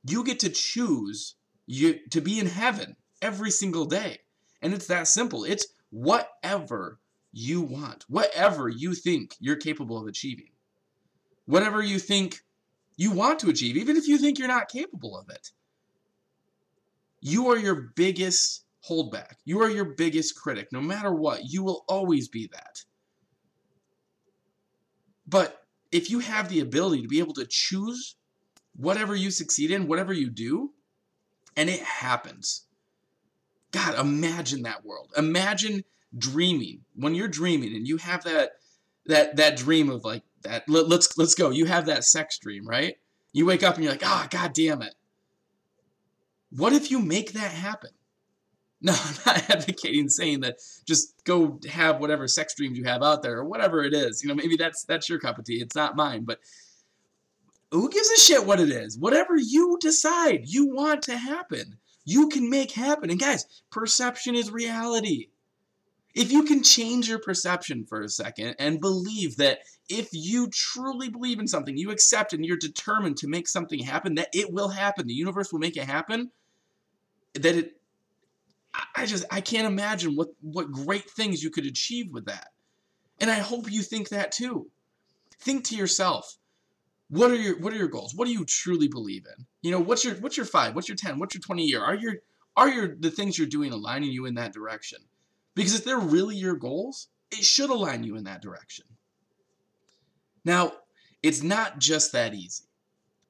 You 0.10 0.24
get 0.24 0.40
to 0.40 0.50
choose 0.50 1.36
you 1.68 2.00
to 2.10 2.20
be 2.20 2.40
in 2.40 2.48
heaven 2.48 2.96
every 3.22 3.52
single 3.52 3.86
day. 3.86 4.20
And 4.62 4.74
it's 4.74 4.88
that 4.88 5.08
simple. 5.08 5.44
It's 5.44 5.68
whatever 5.92 7.00
you 7.32 7.62
want, 7.62 8.06
whatever 8.08 8.70
you 8.70 8.94
think 8.94 9.36
you're 9.40 9.56
capable 9.56 9.98
of 9.98 10.08
achieving, 10.08 10.52
whatever 11.46 11.82
you 11.82 12.00
think 12.00 12.42
you 12.96 13.12
want 13.12 13.40
to 13.40 13.50
achieve, 13.50 13.78
even 13.78 13.96
if 13.96 14.08
you 14.08 14.18
think 14.18 14.40
you're 14.40 14.48
not 14.48 14.70
capable 14.70 15.18
of 15.18 15.30
it. 15.30 15.52
You 17.22 17.50
are 17.50 17.58
your 17.58 17.92
biggest 17.96 18.66
holdback. 18.88 19.34
You 19.46 19.62
are 19.62 19.70
your 19.70 19.86
biggest 19.86 20.36
critic. 20.36 20.70
No 20.72 20.82
matter 20.82 21.14
what, 21.14 21.46
you 21.46 21.64
will 21.64 21.84
always 21.88 22.28
be 22.28 22.50
that. 22.54 22.84
But 25.28 25.62
if 25.92 26.10
you 26.10 26.20
have 26.20 26.50
the 26.50 26.62
ability 26.62 27.02
to 27.02 27.08
be 27.08 27.20
able 27.20 27.34
to 27.34 27.48
choose 27.48 28.16
whatever 28.76 29.16
you 29.16 29.32
succeed 29.32 29.72
in, 29.72 29.88
whatever 29.88 30.14
you 30.14 30.30
do, 30.30 30.72
and 31.56 31.70
it 31.70 31.82
happens. 31.82 32.66
God, 33.72 34.00
imagine 34.00 34.62
that 34.64 34.86
world. 34.86 35.12
Imagine 35.18 35.84
dreaming. 36.18 36.82
When 36.96 37.16
you're 37.16 37.28
dreaming 37.28 37.76
and 37.76 37.88
you 37.88 37.98
have 37.98 38.24
that 38.24 38.52
that 39.06 39.38
that 39.38 39.58
dream 39.58 39.90
of 39.90 40.04
like 40.04 40.24
that 40.44 40.68
let, 40.70 40.88
let's 40.88 41.18
let's 41.18 41.36
go. 41.36 41.50
You 41.50 41.66
have 41.66 41.86
that 41.88 42.04
sex 42.04 42.38
dream 42.38 42.68
right? 42.68 42.98
You 43.34 43.46
wake 43.46 43.64
up 43.64 43.76
and 43.76 43.84
you're 43.84 43.94
like 43.94 44.06
ah 44.06 44.24
oh, 44.26 44.28
god 44.30 44.54
damn 44.54 44.82
it. 44.82 44.96
What 46.52 46.74
if 46.74 46.92
you 46.92 47.00
make 47.00 47.34
that 47.34 47.52
happen? 47.52 47.92
No 48.80 48.94
i'm 48.94 49.16
not 49.26 49.50
advocating 49.50 50.08
saying 50.08 50.42
that 50.42 50.60
just 50.86 51.24
go 51.24 51.60
have 51.68 52.00
whatever 52.00 52.28
sex 52.28 52.54
dreams 52.54 52.78
you 52.78 52.84
have 52.84 53.02
out 53.02 53.24
there 53.24 53.40
or 53.40 53.44
whatever 53.44 53.84
it 53.84 53.96
is. 53.96 54.22
You 54.22 54.30
know 54.30 54.36
maybe 54.36 54.56
that's 54.56 54.84
that's 54.84 55.10
your 55.10 55.18
cup 55.18 55.40
of 55.40 55.46
tea. 55.46 55.62
It's 55.62 55.76
not 55.76 55.96
mine 55.96 56.26
but 56.26 56.40
who 57.72 57.90
gives 57.90 58.10
a 58.12 58.20
shit 58.20 58.46
what 58.46 58.60
it 58.60 58.70
is? 58.70 58.96
Whatever 58.96 59.36
you 59.36 59.80
decide 59.82 60.44
you 60.46 60.68
want 60.76 61.02
to 61.04 61.18
happen 61.18 61.80
you 62.08 62.30
can 62.30 62.50
make 62.50 62.72
happen. 62.72 63.10
And 63.10 63.20
guys 63.20 63.46
perception 63.70 64.34
is 64.34 64.50
reality 64.50 65.28
If 66.18 66.32
you 66.32 66.44
can 66.46 66.64
change 66.64 67.08
your 67.08 67.20
perception 67.20 67.86
for 67.86 68.02
a 68.02 68.10
second 68.10 68.56
and 68.58 68.82
believe 68.82 69.38
that 69.38 69.60
if 69.88 70.10
you 70.12 70.50
truly 70.50 71.10
believe 71.10 71.40
in 71.40 71.48
something, 71.48 71.78
you 71.78 71.92
accept 71.92 72.34
and 72.34 72.44
you're 72.44 72.58
determined 72.58 73.18
to 73.18 73.28
make 73.28 73.48
something 73.48 73.80
happen, 73.80 74.16
that 74.16 74.30
it 74.34 74.52
will 74.52 74.70
happen. 74.70 75.06
The 75.06 75.14
universe 75.14 75.52
will 75.52 75.60
make 75.60 75.78
it 75.78 75.84
happen. 75.84 76.32
That 77.36 77.56
it 77.56 77.80
I 78.96 79.06
just 79.06 79.26
I 79.30 79.42
can't 79.42 79.68
imagine 79.68 80.16
what 80.16 80.30
what 80.42 80.72
great 80.72 81.08
things 81.08 81.44
you 81.44 81.52
could 81.52 81.68
achieve 81.68 82.12
with 82.12 82.26
that. 82.26 82.48
And 83.20 83.30
I 83.30 83.36
hope 83.36 83.72
you 83.72 83.84
think 83.84 84.10
that 84.10 84.32
too. 84.32 84.72
Think 85.40 85.66
to 85.66 85.76
yourself, 85.76 86.38
what 87.10 87.30
are 87.30 87.36
your 87.36 87.60
what 87.60 87.74
are 87.74 87.78
your 87.78 87.90
goals? 87.90 88.16
What 88.16 88.26
do 88.26 88.34
you 88.34 88.44
truly 88.44 88.88
believe 88.88 89.28
in? 89.38 89.46
You 89.62 89.70
know, 89.70 89.80
what's 89.80 90.04
your 90.04 90.16
what's 90.16 90.36
your 90.36 90.48
5? 90.48 90.74
What's 90.74 90.90
your 90.90 90.98
10? 90.98 91.20
What's 91.20 91.36
your 91.36 91.42
20 91.42 91.64
year? 91.64 91.84
Are 91.84 91.94
your 91.94 92.16
are 92.56 92.70
your 92.70 92.96
the 92.96 93.12
things 93.12 93.38
you're 93.38 93.48
doing 93.48 93.72
aligning 93.72 94.10
you 94.10 94.26
in 94.26 94.34
that 94.34 94.52
direction? 94.52 95.00
Because 95.58 95.74
if 95.74 95.84
they're 95.84 95.98
really 95.98 96.36
your 96.36 96.56
goals, 96.56 97.08
it 97.32 97.44
should 97.44 97.72
align 97.72 98.04
you 98.04 98.16
in 98.16 98.26
that 98.26 98.44
direction. 98.44 98.86
Now, 100.46 100.72
it's 101.24 101.42
not 101.42 101.80
just 101.80 102.12
that 102.12 102.36
easy. 102.36 102.66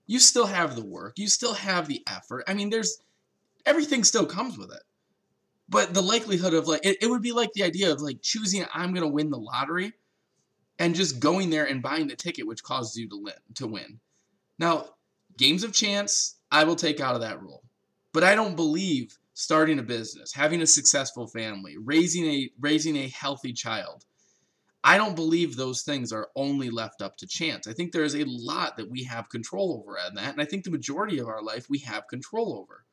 You 0.07 0.19
still 0.19 0.45
have 0.45 0.75
the 0.75 0.83
work, 0.83 1.17
you 1.17 1.29
still 1.29 1.53
have 1.53 1.87
the 1.87 2.03
effort. 2.05 2.43
I 2.45 2.53
mean, 2.53 2.69
there's 2.69 3.01
everything 3.65 4.03
still 4.03 4.25
comes 4.25 4.57
with 4.57 4.73
it. 4.73 4.83
But 5.69 5.93
the 5.93 6.01
likelihood 6.01 6.53
of 6.53 6.67
like 6.67 6.85
it, 6.85 6.97
it 7.01 7.09
would 7.09 7.21
be 7.21 7.31
like 7.31 7.53
the 7.53 7.63
idea 7.63 7.93
of 7.93 8.01
like 8.01 8.21
choosing 8.21 8.65
I'm 8.73 8.93
gonna 8.93 9.07
win 9.07 9.29
the 9.29 9.37
lottery 9.39 9.93
and 10.79 10.95
just 10.95 11.21
going 11.21 11.49
there 11.49 11.65
and 11.65 11.81
buying 11.81 12.07
the 12.07 12.15
ticket 12.17 12.45
which 12.45 12.61
causes 12.61 12.97
you 12.97 13.07
to 13.07 13.31
to 13.55 13.67
win. 13.67 14.01
Now, 14.59 14.89
games 15.37 15.63
of 15.63 15.71
chance, 15.71 16.35
I 16.51 16.65
will 16.65 16.75
take 16.75 16.99
out 16.99 17.15
of 17.15 17.21
that 17.21 17.41
rule. 17.41 17.63
But 18.11 18.25
I 18.25 18.35
don't 18.35 18.57
believe 18.57 19.17
starting 19.39 19.77
a 19.77 19.83
business, 19.83 20.33
having 20.33 20.63
a 20.63 20.65
successful 20.65 21.27
family, 21.27 21.75
raising 21.77 22.25
a 22.25 22.49
raising 22.59 22.97
a 22.97 23.07
healthy 23.09 23.53
child. 23.53 24.03
I 24.83 24.97
don't 24.97 25.15
believe 25.15 25.55
those 25.55 25.83
things 25.83 26.11
are 26.11 26.29
only 26.35 26.71
left 26.71 27.03
up 27.03 27.17
to 27.17 27.27
chance. 27.27 27.67
I 27.67 27.73
think 27.73 27.91
there 27.91 28.03
is 28.03 28.15
a 28.15 28.25
lot 28.25 28.77
that 28.77 28.89
we 28.89 29.03
have 29.03 29.29
control 29.29 29.79
over 29.79 29.95
in 30.07 30.15
that, 30.15 30.33
and 30.33 30.41
I 30.41 30.45
think 30.45 30.63
the 30.63 30.71
majority 30.71 31.19
of 31.19 31.27
our 31.27 31.43
life 31.43 31.67
we 31.69 31.77
have 31.79 32.07
control 32.07 32.57
over. 32.57 32.83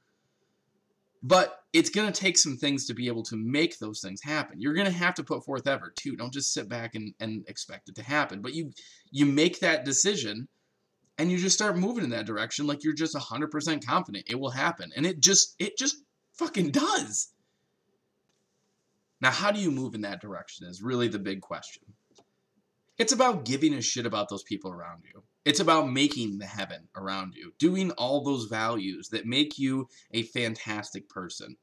But 1.22 1.60
it's 1.72 1.88
going 1.88 2.12
to 2.12 2.20
take 2.20 2.36
some 2.36 2.58
things 2.58 2.86
to 2.88 2.94
be 2.94 3.06
able 3.06 3.22
to 3.22 3.36
make 3.36 3.78
those 3.78 4.02
things 4.02 4.20
happen. 4.22 4.60
You're 4.60 4.74
going 4.74 4.86
to 4.86 4.92
have 4.92 5.14
to 5.14 5.24
put 5.24 5.46
forth 5.46 5.66
effort 5.66 5.96
too. 5.96 6.14
Don't 6.14 6.32
just 6.32 6.52
sit 6.52 6.68
back 6.68 6.94
and, 6.94 7.14
and 7.20 7.48
expect 7.48 7.88
it 7.88 7.94
to 7.94 8.02
happen. 8.02 8.42
But 8.42 8.52
you 8.52 8.72
you 9.10 9.24
make 9.24 9.60
that 9.60 9.86
decision 9.86 10.46
and 11.16 11.30
you 11.30 11.38
just 11.38 11.56
start 11.56 11.78
moving 11.78 12.04
in 12.04 12.10
that 12.10 12.26
direction 12.26 12.66
like 12.66 12.84
you're 12.84 12.92
just 12.92 13.14
100% 13.14 13.86
confident 13.86 14.26
it 14.28 14.38
will 14.38 14.50
happen. 14.50 14.90
And 14.94 15.06
it 15.06 15.20
just 15.20 15.54
it 15.58 15.78
just 15.78 16.03
fucking 16.34 16.70
does. 16.70 17.28
Now, 19.20 19.30
how 19.30 19.50
do 19.50 19.60
you 19.60 19.70
move 19.70 19.94
in 19.94 20.02
that 20.02 20.20
direction 20.20 20.66
is 20.66 20.82
really 20.82 21.08
the 21.08 21.18
big 21.18 21.40
question. 21.40 21.82
It's 22.98 23.12
about 23.12 23.44
giving 23.44 23.74
a 23.74 23.80
shit 23.80 24.06
about 24.06 24.28
those 24.28 24.42
people 24.42 24.70
around 24.70 25.02
you. 25.04 25.22
It's 25.44 25.60
about 25.60 25.90
making 25.90 26.38
the 26.38 26.46
heaven 26.46 26.88
around 26.96 27.34
you, 27.34 27.52
doing 27.58 27.90
all 27.92 28.22
those 28.22 28.44
values 28.44 29.08
that 29.08 29.26
make 29.26 29.58
you 29.58 29.88
a 30.12 30.22
fantastic 30.22 31.08
person. 31.08 31.56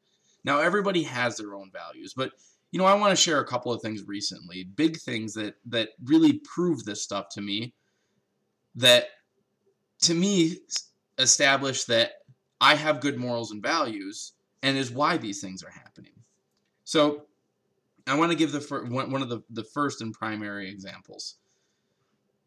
Now, 0.44 0.60
everybody 0.60 1.04
has 1.04 1.38
their 1.38 1.56
own 1.56 1.72
values, 1.72 2.14
but 2.16 2.32
you 2.72 2.80
know, 2.80 2.86
I 2.86 2.94
want 2.94 3.12
to 3.12 3.22
share 3.22 3.40
a 3.40 3.48
couple 3.48 3.74
of 3.74 3.82
things 3.82 4.04
recently, 4.08 4.64
big 4.64 4.98
things 4.98 5.34
that 5.34 5.56
that 5.68 5.90
really 6.06 6.40
prove 6.40 6.86
this 6.86 7.02
stuff 7.02 7.28
to 7.32 7.42
me. 7.42 7.74
That 8.76 9.08
to 10.04 10.14
me 10.14 10.58
establish 11.18 11.84
that 11.86 12.12
I 12.62 12.76
have 12.76 13.02
good 13.02 13.18
morals 13.18 13.52
and 13.52 13.62
values 13.62 14.34
and 14.62 14.78
is 14.78 14.92
why 14.92 15.18
these 15.18 15.42
things 15.42 15.64
are 15.64 15.70
happening. 15.70 16.14
So 16.84 17.24
I 18.08 18.16
want 18.18 18.32
to 18.32 18.38
give 18.38 18.52
the 18.52 18.62
fir- 18.62 18.86
one, 18.86 19.22
of 19.22 19.30
the, 19.30 19.44
the 19.50 19.64
first 19.64 20.02
and 20.02 20.14
primary 20.14 20.70
examples. 20.70 21.36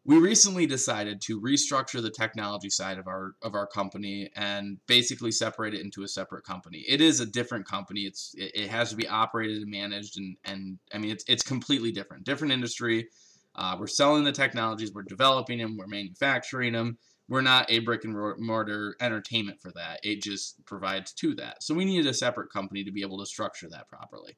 We 0.07 0.19
recently 0.19 0.67
decided 0.67 1.19
to 1.21 1.41
restructure 1.41 1.99
the 1.99 2.11
technology 2.11 2.69
side 2.69 2.99
of 2.99 3.07
our 3.07 3.33
of 3.41 3.55
our 3.55 3.65
company 3.65 4.29
and 4.35 4.77
basically 4.85 5.31
separate 5.31 5.73
it 5.73 5.81
into 5.81 6.03
a 6.03 6.07
separate 6.07 6.43
company. 6.43 6.85
It 6.87 7.01
is 7.01 7.21
a 7.21 7.25
different 7.25 7.65
company. 7.65 8.01
It's 8.01 8.35
it, 8.37 8.51
it 8.53 8.69
has 8.69 8.91
to 8.91 8.95
be 8.95 9.07
operated 9.07 9.63
and 9.63 9.71
managed 9.71 10.19
and 10.19 10.37
and 10.45 10.77
I 10.93 10.99
mean 10.99 11.09
it's 11.09 11.23
it's 11.27 11.41
completely 11.41 11.91
different. 11.91 12.23
Different 12.23 12.53
industry. 12.53 13.07
Uh, 13.55 13.77
we're 13.79 13.87
selling 13.87 14.25
the 14.25 14.31
technologies, 14.31 14.93
we're 14.93 15.01
developing 15.01 15.57
them, 15.57 15.77
we're 15.77 15.87
manufacturing 15.87 16.73
them 16.73 16.97
we're 17.27 17.41
not 17.41 17.71
a 17.71 17.79
brick 17.79 18.03
and 18.03 18.15
mortar 18.39 18.95
entertainment 18.99 19.61
for 19.61 19.71
that. 19.71 19.99
It 20.03 20.21
just 20.21 20.63
provides 20.65 21.11
to 21.13 21.35
that. 21.35 21.63
So 21.63 21.73
we 21.73 21.85
needed 21.85 22.07
a 22.07 22.13
separate 22.13 22.51
company 22.51 22.83
to 22.83 22.91
be 22.91 23.01
able 23.01 23.19
to 23.19 23.25
structure 23.25 23.67
that 23.69 23.87
properly. 23.87 24.37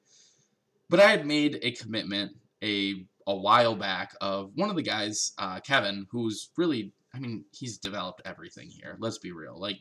But 0.89 1.01
I 1.01 1.09
had 1.09 1.25
made 1.25 1.59
a 1.61 1.71
commitment 1.71 2.33
a 2.63 3.05
a 3.27 3.35
while 3.35 3.75
back 3.75 4.15
of 4.21 4.51
one 4.55 4.69
of 4.69 4.77
the 4.77 4.81
guys, 4.81 5.33
uh, 5.37 5.59
Kevin, 5.59 6.07
who's 6.09 6.49
really, 6.55 6.93
I 7.13 7.19
mean, 7.19 7.43
he's 7.51 7.77
developed 7.77 8.21
everything 8.23 8.69
here. 8.69 8.95
Let's 8.99 9.17
be 9.17 9.33
real. 9.33 9.59
Like, 9.59 9.79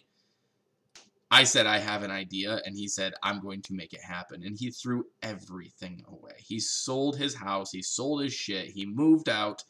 I 1.30 1.44
said 1.44 1.64
I 1.64 1.78
have 1.78 2.02
an 2.02 2.10
idea, 2.10 2.60
and 2.64 2.76
he 2.76 2.88
said 2.88 3.14
I'm 3.22 3.40
going 3.40 3.62
to 3.62 3.74
make 3.74 3.92
it 3.92 4.02
happen, 4.02 4.42
and 4.44 4.56
he 4.58 4.70
threw 4.70 5.04
everything 5.22 6.04
away. 6.08 6.34
He 6.38 6.58
sold 6.58 7.18
his 7.18 7.36
house, 7.36 7.70
he 7.70 7.82
sold 7.82 8.22
his 8.22 8.32
shit, 8.32 8.68
he 8.68 8.84
moved 8.84 9.28
out 9.28 9.62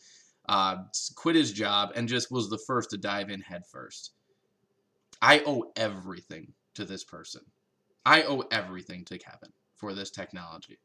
uh, 0.48 0.76
quit 1.14 1.36
his 1.36 1.52
job, 1.52 1.92
and 1.94 2.08
just 2.08 2.30
was 2.30 2.48
the 2.48 2.58
first 2.66 2.90
to 2.90 2.96
dive 2.96 3.30
in 3.30 3.40
headfirst. 3.40 4.12
I 5.20 5.42
owe 5.46 5.72
everything 5.76 6.52
to 6.74 6.84
this 6.84 7.04
person. 7.04 7.42
I 8.04 8.22
owe 8.22 8.44
everything 8.50 9.04
to 9.06 9.18
Kevin 9.18 9.52
for 9.76 9.94
this 9.94 10.10
technology. 10.10 10.78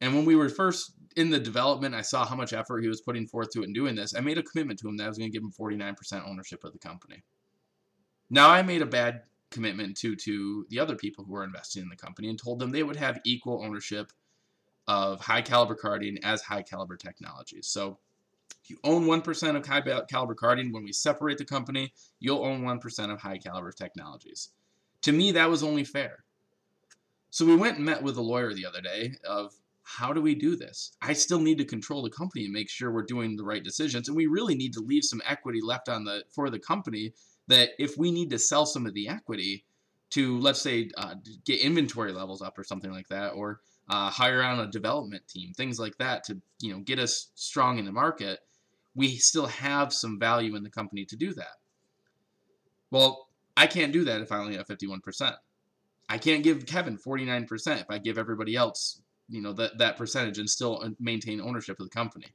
And 0.00 0.14
when 0.14 0.24
we 0.24 0.36
were 0.36 0.48
first 0.48 0.92
in 1.16 1.30
the 1.30 1.38
development, 1.38 1.94
I 1.94 2.02
saw 2.02 2.26
how 2.26 2.36
much 2.36 2.52
effort 2.52 2.82
he 2.82 2.88
was 2.88 3.00
putting 3.00 3.26
forth 3.26 3.50
to 3.52 3.62
it 3.62 3.66
and 3.66 3.74
doing 3.74 3.94
this. 3.94 4.14
I 4.14 4.20
made 4.20 4.38
a 4.38 4.42
commitment 4.42 4.78
to 4.80 4.88
him 4.88 4.96
that 4.96 5.04
I 5.04 5.08
was 5.08 5.18
going 5.18 5.30
to 5.30 5.38
give 5.38 5.42
him 5.42 5.52
49% 5.52 6.28
ownership 6.28 6.64
of 6.64 6.72
the 6.72 6.78
company. 6.78 7.22
Now 8.28 8.50
I 8.50 8.62
made 8.62 8.82
a 8.82 8.86
bad 8.86 9.22
commitment 9.50 9.96
to 9.98 10.16
to 10.16 10.66
the 10.68 10.80
other 10.80 10.96
people 10.96 11.24
who 11.24 11.32
were 11.32 11.44
investing 11.44 11.82
in 11.82 11.88
the 11.88 11.96
company 11.96 12.28
and 12.28 12.38
told 12.38 12.58
them 12.58 12.70
they 12.70 12.82
would 12.82 12.96
have 12.96 13.20
equal 13.24 13.62
ownership 13.64 14.12
of 14.88 15.20
High 15.20 15.42
Caliber 15.42 15.76
Karting 15.76 16.18
as 16.22 16.42
high 16.42 16.62
caliber 16.62 16.96
technologies. 16.96 17.66
So 17.68 17.98
you 18.70 18.78
own 18.84 19.04
1% 19.04 19.56
of 19.56 19.66
High 19.66 19.80
Caliber 20.08 20.34
Karting, 20.34 20.72
when 20.72 20.84
we 20.84 20.92
separate 20.92 21.38
the 21.38 21.44
company, 21.44 21.92
you'll 22.20 22.44
own 22.44 22.62
1% 22.62 23.12
of 23.12 23.20
high 23.20 23.38
caliber 23.38 23.72
technologies. 23.72 24.50
To 25.02 25.12
me, 25.12 25.32
that 25.32 25.50
was 25.50 25.62
only 25.62 25.84
fair. 25.84 26.24
So 27.30 27.44
we 27.44 27.56
went 27.56 27.76
and 27.76 27.84
met 27.84 28.02
with 28.02 28.16
a 28.16 28.22
lawyer 28.22 28.54
the 28.54 28.66
other 28.66 28.80
day 28.80 29.12
of 29.24 29.54
how 29.82 30.12
do 30.12 30.20
we 30.20 30.34
do 30.34 30.56
this? 30.56 30.96
I 31.00 31.12
still 31.12 31.38
need 31.38 31.58
to 31.58 31.64
control 31.64 32.02
the 32.02 32.10
company 32.10 32.44
and 32.44 32.52
make 32.52 32.68
sure 32.68 32.90
we're 32.90 33.04
doing 33.04 33.36
the 33.36 33.44
right 33.44 33.62
decisions. 33.62 34.08
And 34.08 34.16
we 34.16 34.26
really 34.26 34.56
need 34.56 34.72
to 34.72 34.80
leave 34.80 35.04
some 35.04 35.22
equity 35.24 35.60
left 35.62 35.88
on 35.88 36.04
the 36.04 36.24
for 36.28 36.50
the 36.50 36.58
company 36.58 37.12
that 37.46 37.70
if 37.78 37.96
we 37.96 38.10
need 38.10 38.30
to 38.30 38.38
sell 38.38 38.66
some 38.66 38.84
of 38.84 38.94
the 38.94 39.08
equity 39.08 39.64
to, 40.10 40.38
let's 40.40 40.60
say, 40.60 40.90
uh, 40.96 41.14
get 41.44 41.60
inventory 41.60 42.12
levels 42.12 42.42
up 42.42 42.58
or 42.58 42.64
something 42.64 42.90
like 42.90 43.08
that, 43.08 43.30
or 43.30 43.60
uh, 43.88 44.10
hire 44.10 44.42
on 44.42 44.58
a 44.58 44.66
development 44.66 45.26
team, 45.28 45.52
things 45.52 45.78
like 45.78 45.96
that 45.98 46.24
to 46.24 46.40
you 46.60 46.72
know 46.72 46.80
get 46.80 46.98
us 46.98 47.28
strong 47.34 47.78
in 47.78 47.84
the 47.84 47.92
market, 47.92 48.40
we 48.96 49.16
still 49.16 49.46
have 49.46 49.92
some 49.92 50.18
value 50.18 50.56
in 50.56 50.64
the 50.64 50.70
company 50.70 51.04
to 51.04 51.16
do 51.16 51.32
that. 51.34 51.56
Well, 52.90 53.28
I 53.56 53.66
can't 53.66 53.92
do 53.92 54.04
that 54.04 54.22
if 54.22 54.32
I 54.32 54.38
only 54.38 54.56
have 54.56 54.66
51%. 54.66 55.34
I 56.08 56.18
can't 56.18 56.42
give 56.42 56.66
Kevin 56.66 56.96
49% 56.96 57.80
if 57.80 57.86
I 57.90 57.98
give 57.98 58.16
everybody 58.16 58.56
else, 58.56 59.02
you 59.28 59.42
know, 59.42 59.52
that, 59.54 59.78
that 59.78 59.96
percentage 59.96 60.38
and 60.38 60.48
still 60.48 60.80
uh, 60.82 60.90
maintain 60.98 61.40
ownership 61.40 61.78
of 61.78 61.86
the 61.86 61.94
company. 61.94 62.26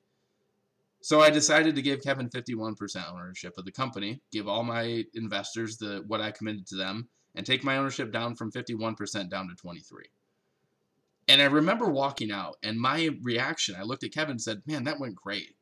So 1.01 1.19
I 1.19 1.31
decided 1.31 1.75
to 1.75 1.81
give 1.81 2.03
Kevin 2.03 2.29
51% 2.29 3.11
ownership 3.11 3.53
of 3.57 3.65
the 3.65 3.71
company, 3.71 4.21
give 4.31 4.47
all 4.47 4.63
my 4.63 5.03
investors 5.15 5.77
the 5.77 6.03
what 6.05 6.21
I 6.21 6.29
committed 6.29 6.67
to 6.67 6.75
them, 6.75 7.09
and 7.33 7.43
take 7.43 7.63
my 7.63 7.77
ownership 7.77 8.11
down 8.11 8.35
from 8.35 8.51
51% 8.51 9.29
down 9.29 9.47
to 9.47 9.55
23. 9.55 10.03
And 11.27 11.41
I 11.41 11.45
remember 11.45 11.89
walking 11.89 12.31
out, 12.31 12.57
and 12.61 12.79
my 12.79 13.09
reaction, 13.23 13.75
I 13.79 13.83
looked 13.83 14.03
at 14.03 14.13
Kevin 14.13 14.31
and 14.31 14.41
said, 14.41 14.61
Man, 14.67 14.83
that 14.83 14.99
went 14.99 15.15
great. 15.15 15.55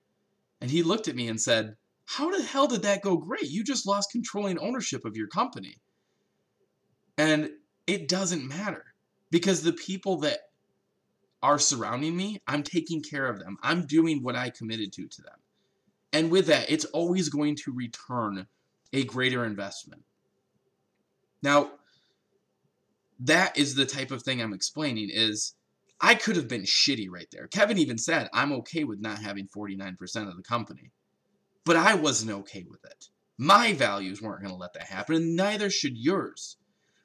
And 0.62 0.70
he 0.70 0.84
looked 0.84 1.08
at 1.08 1.16
me 1.16 1.28
and 1.28 1.40
said, 1.40 1.76
How 2.06 2.36
the 2.36 2.44
hell 2.44 2.68
did 2.68 2.82
that 2.84 3.02
go 3.02 3.18
great? 3.18 3.50
You 3.50 3.64
just 3.64 3.88
lost 3.88 4.12
controlling 4.12 4.60
ownership 4.60 5.06
of 5.06 5.16
your 5.16 5.28
company. 5.28 5.78
And 7.18 7.52
it 7.88 8.08
doesn't 8.08 8.48
matter 8.48 8.86
because 9.32 9.62
the 9.62 9.74
people 9.74 10.18
that 10.20 10.40
are 11.42 11.60
surrounding 11.60 12.16
me, 12.16 12.42
I'm 12.48 12.64
taking 12.64 13.02
care 13.02 13.28
of 13.28 13.40
them. 13.40 13.58
I'm 13.64 13.86
doing 13.86 14.24
what 14.24 14.36
I 14.36 14.50
committed 14.50 14.92
to 14.94 15.08
to 15.08 15.22
them. 15.22 15.40
And 16.12 16.32
with 16.32 16.48
that, 16.48 16.70
it's 16.70 16.86
always 16.86 17.30
going 17.30 17.56
to 17.58 17.74
return 17.74 18.48
a 18.92 19.04
greater 19.06 19.46
investment. 19.46 20.04
Now, 21.42 21.72
that 23.20 23.58
is 23.58 23.76
the 23.76 23.86
type 23.86 24.12
of 24.12 24.24
thing 24.24 24.42
I'm 24.42 24.54
explaining 24.54 25.10
is 25.12 25.54
I 26.02 26.16
could 26.16 26.36
have 26.36 26.48
been 26.48 26.64
shitty 26.64 27.08
right 27.10 27.28
there. 27.32 27.48
Kevin 27.48 27.78
even 27.78 27.98
said, 27.98 28.30
I'm 28.34 28.54
okay 28.54 28.84
with 28.84 29.02
not 29.02 29.20
having 29.20 29.48
49% 29.48 30.28
of 30.28 30.38
the 30.38 30.44
company. 30.44 30.92
But 31.66 31.76
I 31.76 31.96
wasn't 31.96 32.32
okay 32.32 32.66
with 32.70 32.84
it. 32.86 33.10
My 33.38 33.74
values 33.74 34.22
weren't 34.22 34.42
going 34.42 34.54
to 34.54 34.60
let 34.60 34.74
that 34.74 34.84
happen, 34.84 35.16
and 35.16 35.36
neither 35.36 35.70
should 35.70 35.98
yours. 35.98 36.58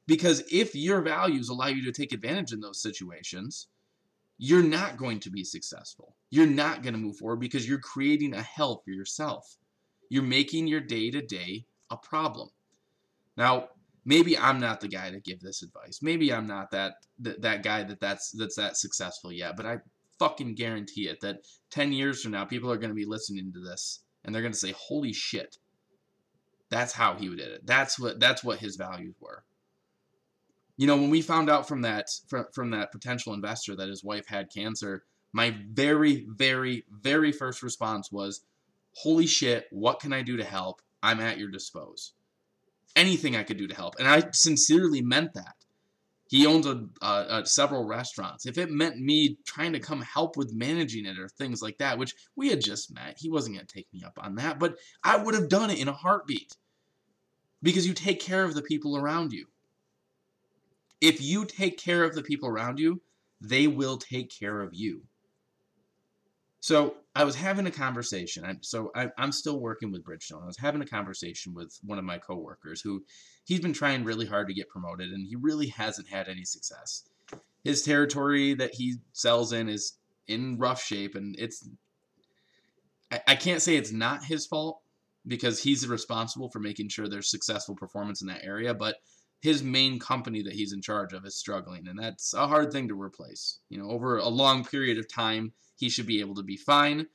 Because 0.07 0.43
if 0.51 0.75
your 0.75 1.01
values 1.01 1.49
allow 1.49 1.69
you 1.69 1.85
to 1.85 1.93
take 1.93 2.13
advantage 2.13 2.53
in 2.53 2.61
those 2.61 2.83
situations, 2.83 3.69
you're 4.39 4.63
not 4.63 4.97
going 4.97 5.21
to 5.21 5.31
be 5.31 5.45
successful. 5.45 6.17
You're 6.31 6.47
not 6.47 6.83
going 6.83 6.95
to 6.95 7.01
move 7.01 7.17
forward 7.17 7.41
because 7.41 7.69
you're 7.69 7.79
creating 7.79 8.35
a 8.35 8.43
hell 8.43 8.83
for 8.85 8.91
yourself. 8.91 9.57
You're 10.09 10.23
making 10.23 10.67
your 10.67 10.81
day 10.81 11.11
to 11.11 11.23
day 11.23 11.67
a 11.91 11.97
problem. 11.97 12.51
Now, 13.37 13.69
maybe 14.05 14.37
I'm 14.39 14.61
not 14.61 14.81
the 14.81 14.89
guy 14.89 15.11
to 15.11 15.21
give 15.21 15.41
this 15.41 15.63
advice. 15.63 16.01
Maybe 16.03 16.33
I'm 16.33 16.47
not 16.47 16.71
that 16.73 16.95
that, 17.21 17.43
that 17.43 17.63
guy 17.63 17.85
that 17.85 18.01
that's 18.01 18.31
that's 18.33 18.57
that 18.57 18.77
successful 18.77 19.33
yet, 19.33 19.57
but 19.57 19.67
I 19.67 19.79
fucking 20.19 20.55
guarantee 20.55 21.09
it 21.09 21.21
that 21.21 21.39
10 21.71 21.93
years 21.93 22.23
from 22.23 22.33
now 22.33 22.45
people 22.45 22.71
are 22.71 22.77
going 22.77 22.91
to 22.91 22.95
be 22.95 23.05
listening 23.05 23.53
to 23.53 23.61
this 23.61 24.05
and 24.25 24.35
they're 24.35 24.43
going 24.43 24.53
to 24.53 24.59
say, 24.59 24.75
"Holy 24.77 25.13
shit." 25.13 25.59
That's 26.71 26.93
how 26.93 27.15
he 27.15 27.29
did 27.29 27.41
it. 27.41 27.67
That's 27.67 28.01
what 28.01 28.19
that's 28.19 28.43
what 28.43 28.59
his 28.59 28.77
values 28.77 29.15
were 29.21 29.45
you 30.77 30.87
know, 30.87 30.97
when 30.97 31.11
we 31.11 31.23
found 31.23 31.49
out 31.49 31.69
from 31.69 31.83
that 31.83 32.09
from, 32.29 32.47
from 32.53 32.71
that 32.71 32.93
potential 32.93 33.35
investor 33.35 33.77
that 33.77 33.89
his 33.89 34.03
wife 34.03 34.27
had 34.27 34.53
cancer, 34.53 35.05
my 35.33 35.55
very, 35.73 36.27
very, 36.29 36.85
very 36.91 37.33
first 37.33 37.63
response 37.63 38.11
was, 38.11 38.45
"Holy 38.97 39.27
shit! 39.27 39.67
What 39.71 40.01
can 40.01 40.13
I 40.13 40.23
do 40.23 40.37
to 40.37 40.45
help? 40.45 40.83
I'm 41.03 41.21
at 41.21 41.39
your 41.39 41.51
dispose. 41.51 42.15
Anything 42.97 43.37
I 43.37 43.43
could 43.43 43.59
do 43.59 43.67
to 43.67 43.75
help." 43.75 43.95
And 43.99 44.09
I 44.09 44.31
sincerely 44.33 45.03
meant 45.03 45.35
that. 45.35 45.55
He 46.29 46.47
owns 46.47 46.67
a, 46.67 46.89
a, 47.03 47.27
a, 47.29 47.47
several 47.47 47.85
restaurants. 47.85 48.47
If 48.47 48.59
it 48.59 48.71
meant 48.71 48.99
me 48.99 49.39
trying 49.47 49.73
to 49.75 49.79
come 49.79 50.03
help 50.03 50.37
with 50.37 50.55
managing 50.55 51.07
it 51.07 51.19
or 51.19 51.29
things 51.29 51.63
like 51.63 51.79
that, 51.79 51.99
which 51.99 52.15
we 52.35 52.49
had 52.49 52.61
just 52.61 52.93
met, 52.93 53.19
he 53.19 53.31
wasn't 53.31 53.57
going 53.57 53.67
to 53.67 53.73
take 53.73 53.87
me 53.93 54.03
up 54.05 54.19
on 54.21 54.35
that, 54.37 54.59
but 54.59 54.77
I 55.05 55.17
would 55.17 55.35
have 55.35 55.49
done 55.49 55.71
it 55.71 55.79
in 55.79 55.89
a 55.89 55.93
heartbeat 55.93 56.57
because 57.63 57.87
you 57.87 57.95
take 57.95 58.21
care 58.21 58.43
of 58.43 58.55
the 58.55 58.63
people 58.63 58.97
around 58.97 59.33
you. 59.33 59.47
If 61.01 61.21
you 61.21 61.45
take 61.45 61.79
care 61.79 62.05
of 62.05 62.15
the 62.15 62.23
people 62.23 62.49
around 62.49 62.79
you, 62.79 63.01
they 63.41 63.67
will 63.67 63.99
take 63.99 64.31
care 64.31 64.61
of 64.61 64.75
you. 64.75 65.03
So 66.61 66.97
I 67.15 67.25
was 67.25 67.37
having 67.37 67.67
a 67.67 67.71
conversation. 67.71 68.45
I, 68.45 68.57
so 68.61 68.91
I, 68.95 69.09
am 69.19 69.31
still 69.31 69.61
working 69.61 69.93
with 69.93 70.05
Bridgestone. 70.05 70.43
I 70.43 70.47
was 70.47 70.59
having 70.59 70.83
a 70.83 70.87
conversation 70.87 71.55
with 71.55 71.79
one 71.85 71.99
of 71.99 72.05
my 72.05 72.19
coworkers 72.19 72.81
who 72.81 73.05
he's 73.45 73.61
been 73.61 73.73
trying 73.73 74.03
really 74.03 74.27
hard 74.27 74.49
to 74.49 74.55
get 74.55 74.69
promoted, 74.69 75.11
and 75.11 75.27
he 75.27 75.37
really 75.37 75.69
hasn't 75.69 76.09
had 76.09 76.29
any 76.29 76.45
success. 76.45 77.05
His 77.63 77.83
territory 77.83 78.55
that 78.55 78.75
he 78.75 78.97
sells 79.13 79.53
in 79.53 79.69
is 79.69 79.97
in 80.27 80.59
rough 80.59 80.83
shape, 80.83 81.15
and 81.15 81.37
it's 81.39 81.69
I, 83.13 83.21
I 83.29 83.35
can't 83.37 83.63
say 83.63 83.77
it's 83.77 83.93
not 83.93 84.25
his 84.25 84.47
fault 84.47 84.81
because 85.27 85.63
he's 85.63 85.87
responsible 85.87 86.51
for 86.51 86.59
making 86.59 86.89
sure 86.89 87.09
there's 87.09 87.31
successful 87.31 87.77
performance 87.77 88.23
in 88.23 88.29
that 88.29 88.45
area, 88.45 88.75
but 88.75 88.97
his 89.41 89.63
main 89.63 89.99
company 89.99 90.43
that 90.43 90.55
he's 90.55 90.73
in 90.73 90.81
charge 90.81 91.13
of 91.13 91.27
is 91.27 91.37
struggling, 91.37 91.87
and 91.87 91.99
that's 91.99 92.33
a 92.35 92.47
hard 92.47 92.73
thing 92.73 92.89
to 92.89 93.01
replace. 93.01 93.59
You 93.69 93.79
know, 93.79 93.91
over 93.91 94.19
a 94.19 94.29
long 94.29 94.65
period 94.65 94.99
of 94.99 95.13
time, 95.13 95.53
he 95.77 95.89
should 95.89 96.07
be 96.07 96.21
able 96.21 96.35
to 96.37 96.43
be 96.43 96.57
fine, 96.57 97.07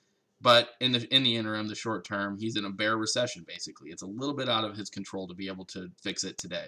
but 0.42 0.70
in 0.80 0.92
the 0.92 1.14
in 1.14 1.24
the 1.24 1.36
interim, 1.36 1.68
the 1.68 1.76
short 1.76 2.06
term, 2.06 2.38
he's 2.40 2.56
in 2.56 2.66
a 2.66 2.70
bear 2.70 2.98
recession. 2.98 3.46
Basically, 3.48 3.90
it's 3.90 4.04
a 4.04 4.08
little 4.08 4.36
bit 4.36 4.50
out 4.50 4.64
of 4.64 4.78
his 4.78 4.90
control 4.90 5.28
to 5.28 5.34
be 5.34 5.48
able 5.48 5.66
to 5.66 5.90
fix 6.02 6.24
it 6.24 6.38
today. 6.38 6.68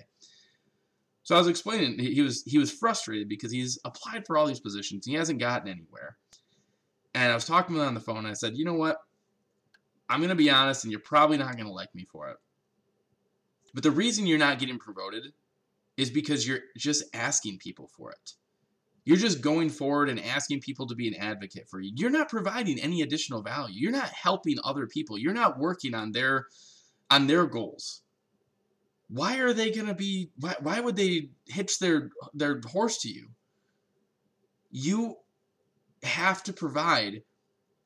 So 1.23 1.35
I 1.35 1.37
was 1.37 1.47
explaining, 1.47 1.99
he 1.99 2.21
was 2.21 2.43
he 2.43 2.57
was 2.57 2.71
frustrated 2.71 3.29
because 3.29 3.51
he's 3.51 3.77
applied 3.85 4.25
for 4.25 4.37
all 4.37 4.47
these 4.47 4.59
positions, 4.59 5.05
he 5.05 5.13
hasn't 5.13 5.39
gotten 5.39 5.69
anywhere. 5.69 6.17
And 7.13 7.31
I 7.31 7.35
was 7.35 7.45
talking 7.45 7.75
with 7.75 7.83
him 7.83 7.89
on 7.89 7.93
the 7.93 7.99
phone, 7.99 8.19
and 8.19 8.27
I 8.27 8.33
said, 8.33 8.55
you 8.55 8.65
know 8.65 8.73
what? 8.73 8.97
I'm 10.09 10.21
gonna 10.21 10.35
be 10.35 10.49
honest, 10.49 10.83
and 10.83 10.91
you're 10.91 10.99
probably 10.99 11.37
not 11.37 11.55
gonna 11.55 11.71
like 11.71 11.93
me 11.93 12.05
for 12.11 12.29
it. 12.29 12.37
But 13.73 13.83
the 13.83 13.91
reason 13.91 14.25
you're 14.25 14.39
not 14.39 14.59
getting 14.59 14.79
promoted 14.79 15.31
is 15.97 16.09
because 16.09 16.47
you're 16.47 16.61
just 16.77 17.03
asking 17.13 17.57
people 17.59 17.89
for 17.95 18.11
it. 18.11 18.33
You're 19.03 19.17
just 19.17 19.41
going 19.41 19.69
forward 19.69 20.09
and 20.09 20.19
asking 20.19 20.61
people 20.61 20.87
to 20.87 20.95
be 20.95 21.07
an 21.07 21.15
advocate 21.15 21.67
for 21.67 21.79
you. 21.79 21.91
You're 21.95 22.11
not 22.11 22.29
providing 22.29 22.79
any 22.79 23.01
additional 23.01 23.41
value. 23.41 23.79
You're 23.79 23.91
not 23.91 24.09
helping 24.09 24.57
other 24.63 24.85
people. 24.85 25.17
You're 25.17 25.33
not 25.33 25.57
working 25.57 25.95
on 25.95 26.11
their 26.11 26.47
on 27.09 27.27
their 27.27 27.45
goals. 27.45 28.03
Why 29.09 29.39
are 29.39 29.53
they 29.53 29.71
going 29.71 29.87
to 29.87 29.95
be 29.95 30.29
why, 30.37 30.55
why 30.61 30.79
would 30.79 30.95
they 30.95 31.31
hitch 31.47 31.79
their 31.79 32.09
their 32.33 32.61
horse 32.63 32.99
to 32.99 33.09
you? 33.09 33.29
You 34.69 35.17
have 36.03 36.43
to 36.43 36.53
provide 36.53 37.23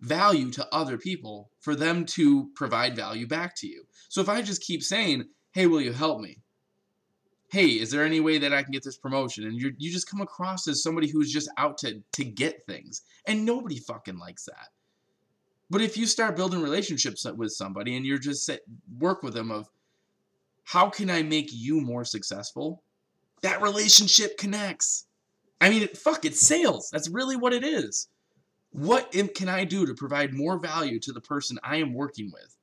value 0.02 0.52
to 0.52 0.68
other 0.74 0.98
people 0.98 1.50
for 1.62 1.76
them 1.76 2.06
to 2.06 2.50
provide 2.56 2.96
value 2.96 3.26
back 3.26 3.56
to 3.58 3.68
you. 3.68 3.86
So 4.10 4.22
if 4.22 4.30
I 4.30 4.42
just 4.42 4.62
keep 4.62 4.84
saying, 4.84 5.30
"Hey, 5.52 5.66
will 5.66 5.82
you 5.82 5.94
help 5.94 6.20
me?" 6.22 6.42
Hey, 7.56 7.68
is 7.68 7.90
there 7.90 8.04
any 8.04 8.20
way 8.20 8.38
that 8.38 8.54
I 8.54 8.64
can 8.64 8.74
get 8.74 8.84
this 8.84 8.98
promotion? 8.98 9.46
And 9.46 9.58
you 9.58 9.74
you 9.78 9.90
just 9.90 10.10
come 10.10 10.20
across 10.20 10.68
as 10.68 10.84
somebody 10.84 11.08
who's 11.08 11.32
just 11.32 11.50
out 11.58 11.78
to 11.80 12.02
to 12.14 12.26
get 12.26 12.66
things, 12.66 13.02
and 13.26 13.46
nobody 13.46 13.80
fucking 13.80 14.20
likes 14.20 14.44
that. 14.44 14.68
But 15.70 15.82
if 15.82 15.96
you 15.96 16.06
start 16.06 16.36
building 16.36 16.62
relationships 16.62 17.26
with 17.26 17.54
somebody 17.54 17.96
and 17.96 18.06
you're 18.06 18.18
just 18.18 18.52
work 19.00 19.24
with 19.24 19.34
them 19.34 19.52
of 19.52 19.70
how 20.66 20.90
can 20.90 21.10
I 21.10 21.24
make 21.24 21.50
you 21.54 21.80
more 21.80 22.04
successful? 22.04 22.84
That 23.42 23.62
relationship 23.62 24.38
connects. 24.38 25.08
I 25.62 25.70
mean, 25.70 25.88
fuck, 25.88 26.26
it's 26.26 26.46
sales. 26.46 26.90
That's 26.92 27.10
really 27.10 27.38
what 27.38 27.54
it 27.54 27.64
is. 27.64 28.10
What 28.72 29.14
can 29.34 29.48
I 29.48 29.64
do 29.64 29.86
to 29.86 29.94
provide 29.94 30.34
more 30.34 30.60
value 30.60 31.00
to 31.00 31.14
the 31.14 31.22
person 31.22 31.58
I 31.64 31.78
am 31.78 31.94
working 31.94 32.32
with? 32.34 32.55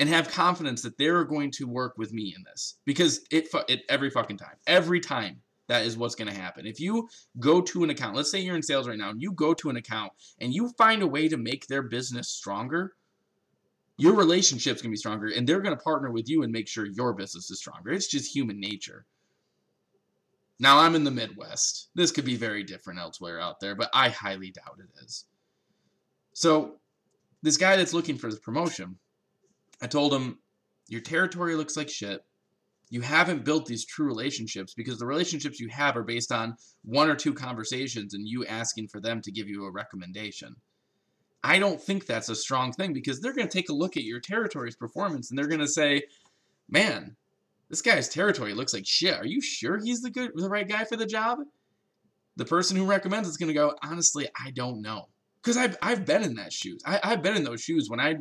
And 0.00 0.08
have 0.08 0.30
confidence 0.30 0.80
that 0.82 0.96
they're 0.96 1.24
going 1.24 1.50
to 1.50 1.68
work 1.68 1.92
with 1.98 2.10
me 2.10 2.34
in 2.34 2.42
this 2.42 2.78
because 2.86 3.20
it, 3.30 3.48
it 3.68 3.82
every 3.90 4.08
fucking 4.08 4.38
time, 4.38 4.56
every 4.66 4.98
time 4.98 5.36
that 5.68 5.84
is 5.84 5.96
what's 5.96 6.14
going 6.14 6.26
to 6.26 6.40
happen. 6.40 6.66
If 6.66 6.80
you 6.80 7.08
go 7.38 7.60
to 7.60 7.84
an 7.84 7.90
account, 7.90 8.16
let's 8.16 8.30
say 8.30 8.40
you're 8.40 8.56
in 8.56 8.62
sales 8.62 8.88
right 8.88 8.98
now, 8.98 9.10
and 9.10 9.22
you 9.22 9.30
go 9.30 9.54
to 9.54 9.68
an 9.70 9.76
account 9.76 10.10
and 10.40 10.52
you 10.52 10.70
find 10.70 11.02
a 11.02 11.06
way 11.06 11.28
to 11.28 11.36
make 11.36 11.66
their 11.66 11.82
business 11.82 12.28
stronger, 12.28 12.94
your 13.98 14.14
relationship's 14.14 14.80
going 14.80 14.90
to 14.90 14.94
be 14.94 14.96
stronger, 14.96 15.28
and 15.28 15.46
they're 15.46 15.60
going 15.60 15.76
to 15.76 15.84
partner 15.84 16.10
with 16.10 16.28
you 16.28 16.42
and 16.42 16.50
make 16.50 16.66
sure 16.66 16.86
your 16.86 17.12
business 17.12 17.50
is 17.50 17.58
stronger. 17.58 17.90
It's 17.92 18.08
just 18.08 18.34
human 18.34 18.58
nature. 18.58 19.04
Now, 20.58 20.78
I'm 20.78 20.94
in 20.94 21.04
the 21.04 21.10
Midwest. 21.10 21.90
This 21.94 22.10
could 22.10 22.24
be 22.24 22.36
very 22.36 22.64
different 22.64 22.98
elsewhere 22.98 23.38
out 23.38 23.60
there, 23.60 23.74
but 23.74 23.90
I 23.92 24.08
highly 24.08 24.50
doubt 24.50 24.78
it 24.80 25.04
is. 25.04 25.26
So, 26.32 26.76
this 27.42 27.58
guy 27.58 27.76
that's 27.76 27.94
looking 27.94 28.16
for 28.16 28.30
this 28.30 28.40
promotion, 28.40 28.98
I 29.80 29.86
told 29.86 30.12
him, 30.12 30.38
Your 30.88 31.00
territory 31.00 31.54
looks 31.54 31.76
like 31.76 31.88
shit. 31.88 32.20
You 32.90 33.02
haven't 33.02 33.44
built 33.44 33.66
these 33.66 33.84
true 33.84 34.06
relationships 34.06 34.74
because 34.74 34.98
the 34.98 35.06
relationships 35.06 35.60
you 35.60 35.68
have 35.68 35.96
are 35.96 36.02
based 36.02 36.32
on 36.32 36.56
one 36.82 37.08
or 37.08 37.14
two 37.14 37.32
conversations 37.32 38.14
and 38.14 38.26
you 38.26 38.44
asking 38.44 38.88
for 38.88 39.00
them 39.00 39.22
to 39.22 39.30
give 39.30 39.48
you 39.48 39.64
a 39.64 39.70
recommendation. 39.70 40.56
I 41.42 41.58
don't 41.58 41.80
think 41.80 42.04
that's 42.04 42.28
a 42.28 42.34
strong 42.34 42.72
thing 42.72 42.92
because 42.92 43.20
they're 43.20 43.32
going 43.32 43.48
to 43.48 43.52
take 43.52 43.70
a 43.70 43.74
look 43.74 43.96
at 43.96 44.02
your 44.02 44.20
territory's 44.20 44.76
performance 44.76 45.30
and 45.30 45.38
they're 45.38 45.46
going 45.46 45.60
to 45.60 45.68
say, 45.68 46.02
"Man, 46.68 47.16
this 47.68 47.80
guy's 47.80 48.08
territory 48.08 48.54
looks 48.54 48.74
like 48.74 48.86
shit. 48.86 49.14
Are 49.14 49.26
you 49.26 49.40
sure 49.40 49.78
he's 49.78 50.02
the 50.02 50.10
good 50.10 50.32
the 50.34 50.50
right 50.50 50.68
guy 50.68 50.84
for 50.84 50.96
the 50.96 51.06
job?" 51.06 51.38
The 52.36 52.44
person 52.44 52.76
who 52.76 52.86
recommends 52.86 53.28
it's 53.28 53.38
going 53.38 53.48
to 53.48 53.54
go, 53.54 53.74
"Honestly, 53.82 54.28
I 54.38 54.50
don't 54.50 54.82
know." 54.82 55.08
Because 55.42 55.56
I've, 55.56 55.78
I've 55.80 56.04
been 56.04 56.22
in 56.22 56.34
that 56.34 56.52
shoes. 56.52 56.82
I, 56.84 57.00
I've 57.02 57.22
been 57.22 57.36
in 57.36 57.44
those 57.44 57.62
shoes 57.62 57.88
when 57.88 58.00
I 58.00 58.16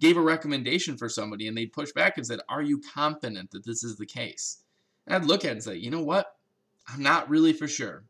gave 0.00 0.16
a 0.16 0.22
recommendation 0.22 0.96
for 0.96 1.08
somebody 1.08 1.46
and 1.46 1.56
they'd 1.56 1.72
push 1.72 1.92
back 1.92 2.16
and 2.16 2.26
said, 2.26 2.40
Are 2.48 2.62
you 2.62 2.80
confident 2.94 3.50
that 3.52 3.64
this 3.64 3.84
is 3.84 3.96
the 3.96 4.06
case? 4.06 4.62
And 5.06 5.14
I'd 5.14 5.24
look 5.24 5.44
at 5.44 5.50
it 5.50 5.52
and 5.52 5.62
say, 5.62 5.76
You 5.76 5.90
know 5.90 6.02
what? 6.02 6.26
I'm 6.88 7.02
not 7.02 7.28
really 7.30 7.52
for 7.52 7.68
sure. 7.68 8.04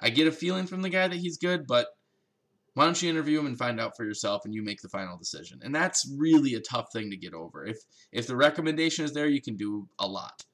I 0.00 0.10
get 0.10 0.26
a 0.26 0.32
feeling 0.32 0.66
from 0.66 0.82
the 0.82 0.90
guy 0.90 1.08
that 1.08 1.16
he's 1.16 1.38
good, 1.38 1.66
but 1.66 1.88
why 2.74 2.84
don't 2.84 3.00
you 3.00 3.08
interview 3.08 3.38
him 3.38 3.46
and 3.46 3.56
find 3.56 3.80
out 3.80 3.96
for 3.96 4.04
yourself 4.04 4.44
and 4.44 4.52
you 4.52 4.62
make 4.62 4.82
the 4.82 4.88
final 4.88 5.16
decision? 5.16 5.60
And 5.62 5.74
that's 5.74 6.10
really 6.18 6.54
a 6.54 6.60
tough 6.60 6.86
thing 6.92 7.10
to 7.10 7.16
get 7.16 7.32
over. 7.32 7.64
If 7.64 7.78
if 8.12 8.26
the 8.26 8.36
recommendation 8.36 9.04
is 9.04 9.12
there, 9.12 9.28
you 9.28 9.40
can 9.40 9.56
do 9.56 9.88
a 9.98 10.06
lot. 10.06 10.44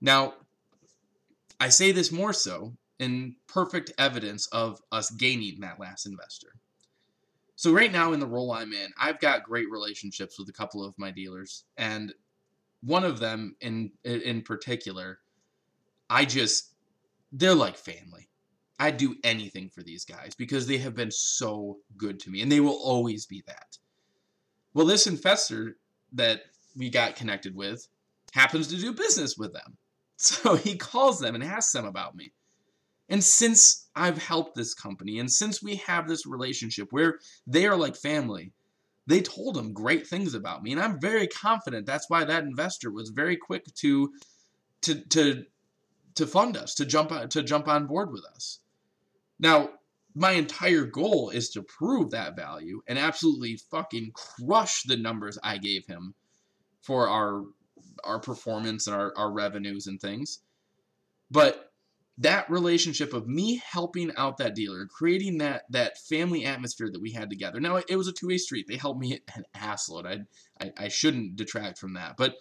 Now, 0.00 0.34
I 1.60 1.68
say 1.68 1.92
this 1.92 2.10
more 2.10 2.32
so 2.32 2.74
in 2.98 3.36
perfect 3.46 3.92
evidence 3.98 4.46
of 4.48 4.80
us 4.90 5.10
gaining 5.10 5.60
that 5.60 5.78
last 5.78 6.06
investor. 6.06 6.54
So 7.60 7.72
right 7.72 7.92
now 7.92 8.14
in 8.14 8.20
the 8.20 8.26
role 8.26 8.52
I'm 8.52 8.72
in, 8.72 8.90
I've 8.98 9.20
got 9.20 9.42
great 9.42 9.70
relationships 9.70 10.38
with 10.38 10.48
a 10.48 10.52
couple 10.52 10.82
of 10.82 10.94
my 10.96 11.10
dealers, 11.10 11.66
and 11.76 12.10
one 12.82 13.04
of 13.04 13.18
them 13.18 13.54
in 13.60 13.90
in 14.02 14.40
particular, 14.40 15.18
I 16.08 16.24
just 16.24 16.72
they're 17.32 17.54
like 17.54 17.76
family. 17.76 18.30
I'd 18.78 18.96
do 18.96 19.14
anything 19.24 19.68
for 19.68 19.82
these 19.82 20.06
guys 20.06 20.34
because 20.34 20.66
they 20.66 20.78
have 20.78 20.94
been 20.94 21.10
so 21.10 21.76
good 21.98 22.18
to 22.20 22.30
me, 22.30 22.40
and 22.40 22.50
they 22.50 22.60
will 22.60 22.80
always 22.82 23.26
be 23.26 23.44
that. 23.46 23.76
Well, 24.72 24.86
this 24.86 25.06
investor 25.06 25.76
that 26.14 26.44
we 26.74 26.88
got 26.88 27.14
connected 27.14 27.54
with 27.54 27.86
happens 28.32 28.68
to 28.68 28.76
do 28.78 28.94
business 28.94 29.36
with 29.36 29.52
them. 29.52 29.76
So 30.16 30.54
he 30.54 30.76
calls 30.76 31.20
them 31.20 31.34
and 31.34 31.44
asks 31.44 31.72
them 31.72 31.84
about 31.84 32.14
me. 32.14 32.32
And 33.10 33.22
since 33.22 33.88
I've 33.94 34.22
helped 34.22 34.54
this 34.54 34.72
company 34.72 35.18
and 35.18 35.30
since 35.30 35.62
we 35.62 35.76
have 35.76 36.08
this 36.08 36.24
relationship 36.24 36.88
where 36.92 37.18
they 37.46 37.66
are 37.66 37.76
like 37.76 37.96
family, 37.96 38.52
they 39.06 39.20
told 39.20 39.56
him 39.56 39.72
great 39.72 40.06
things 40.06 40.34
about 40.34 40.62
me. 40.62 40.70
And 40.70 40.80
I'm 40.80 41.00
very 41.00 41.26
confident 41.26 41.84
that's 41.84 42.08
why 42.08 42.24
that 42.24 42.44
investor 42.44 42.90
was 42.90 43.10
very 43.10 43.36
quick 43.36 43.64
to 43.74 44.12
to 44.82 44.94
to 45.06 45.44
to 46.14 46.26
fund 46.26 46.56
us, 46.56 46.74
to 46.76 46.86
jump 46.86 47.10
to 47.30 47.42
jump 47.42 47.66
on 47.66 47.86
board 47.86 48.12
with 48.12 48.24
us. 48.32 48.60
Now, 49.40 49.70
my 50.14 50.32
entire 50.32 50.84
goal 50.84 51.30
is 51.30 51.50
to 51.50 51.62
prove 51.62 52.10
that 52.10 52.36
value 52.36 52.82
and 52.86 52.98
absolutely 52.98 53.56
fucking 53.70 54.12
crush 54.14 54.84
the 54.84 54.96
numbers 54.96 55.38
I 55.42 55.58
gave 55.58 55.86
him 55.86 56.14
for 56.82 57.08
our 57.08 57.44
our 58.04 58.20
performance 58.20 58.86
and 58.86 58.94
our, 58.94 59.12
our 59.16 59.32
revenues 59.32 59.88
and 59.88 60.00
things. 60.00 60.40
But 61.30 61.69
that 62.20 62.50
relationship 62.50 63.14
of 63.14 63.26
me 63.26 63.62
helping 63.66 64.12
out 64.16 64.36
that 64.36 64.54
dealer, 64.54 64.86
creating 64.86 65.38
that 65.38 65.64
that 65.70 65.98
family 65.98 66.44
atmosphere 66.44 66.90
that 66.92 67.00
we 67.00 67.12
had 67.12 67.30
together. 67.30 67.60
Now 67.60 67.76
it 67.76 67.96
was 67.96 68.08
a 68.08 68.12
two-way 68.12 68.36
street. 68.36 68.66
They 68.68 68.76
helped 68.76 69.00
me 69.00 69.20
an 69.34 69.44
assload. 69.56 70.06
I, 70.06 70.64
I 70.64 70.72
I 70.76 70.88
shouldn't 70.88 71.36
detract 71.36 71.78
from 71.78 71.94
that. 71.94 72.16
But 72.16 72.36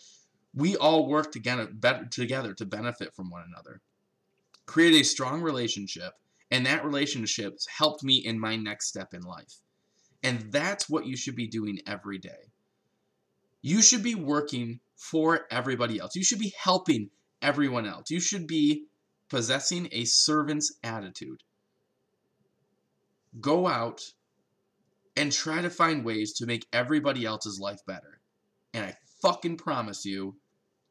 we 0.54 0.76
all 0.76 1.08
work 1.08 1.32
together 1.32 1.68
better 1.72 2.06
together 2.06 2.54
to 2.56 2.66
benefit 2.66 3.16
from 3.16 3.30
one 3.30 3.44
another. 3.48 3.82
Create 4.66 5.02
a 5.02 5.06
strong 5.06 5.42
relationship, 5.42 6.14
and 6.52 6.66
that 6.66 6.86
relationship 6.86 7.58
helped 7.78 8.04
me 8.04 8.18
in 8.18 8.40
my 8.40 8.56
next 8.56 8.88
step 8.88 9.14
in 9.14 9.22
life. 9.22 9.62
And 10.22 10.52
that's 10.52 10.90
what 10.90 11.06
you 11.06 11.16
should 11.16 11.38
be 11.38 11.48
doing 11.48 11.80
every 11.88 12.18
day. 12.18 12.52
You 13.62 13.82
should 13.82 14.04
be 14.04 14.16
working 14.16 14.82
for 14.96 15.48
everybody 15.50 16.00
else. 16.00 16.16
You 16.16 16.24
should 16.24 16.40
be 16.40 16.54
helping 16.62 17.10
everyone 17.42 17.86
else. 17.86 18.12
You 18.12 18.20
should 18.20 18.46
be 18.46 18.86
possessing 19.30 19.88
a 19.92 20.06
servant's 20.06 20.74
attitude. 20.84 21.44
Go 23.40 23.68
out 23.68 24.02
and 25.16 25.32
try 25.32 25.62
to 25.62 25.70
find 25.70 26.04
ways 26.04 26.34
to 26.34 26.46
make 26.46 26.66
everybody 26.74 27.26
else's 27.26 27.60
life 27.60 27.80
better. 27.86 28.22
And 28.74 28.86
I 28.86 28.96
fucking 29.22 29.58
promise 29.58 30.06
you, 30.06 30.38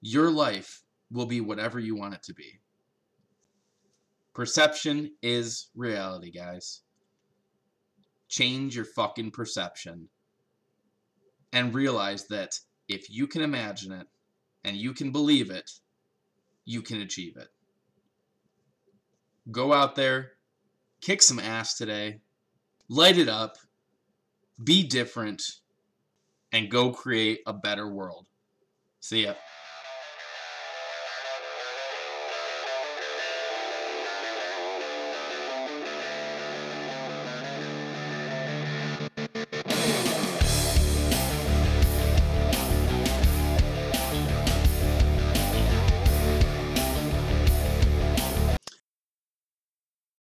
your 0.01 0.31
life 0.31 0.83
will 1.11 1.27
be 1.27 1.41
whatever 1.41 1.79
you 1.79 1.97
want 1.97 2.15
it 2.15 2.23
to 2.25 2.35
be. 2.35 2.61
Perception 4.35 5.13
is 5.23 5.69
reality, 5.75 6.31
guys. 6.31 6.83
Change 8.29 8.77
your 8.77 8.85
fucking 8.85 9.33
perception 9.33 10.09
and 11.53 11.75
realize 11.75 12.29
that 12.29 12.61
if 12.89 13.11
you 13.11 13.27
can 13.27 13.43
imagine 13.43 13.93
it 13.93 14.07
and 14.63 14.77
you 14.77 14.93
can 14.93 15.11
believe 15.11 15.51
it, 15.51 15.71
you 16.65 16.83
can 16.83 17.01
achieve 17.01 17.37
it. 17.37 17.49
Go 19.51 19.73
out 19.73 19.95
there, 19.95 20.33
kick 21.01 21.23
some 21.23 21.39
ass 21.39 21.75
today, 21.75 22.21
light 22.89 23.17
it 23.17 23.29
up, 23.29 23.57
be 24.63 24.87
different, 24.87 25.43
and 26.53 26.71
go 26.71 26.91
create 26.91 27.41
a 27.47 27.53
better 27.53 27.89
world. 27.89 28.27
See 29.01 29.25
ya. 29.25 29.35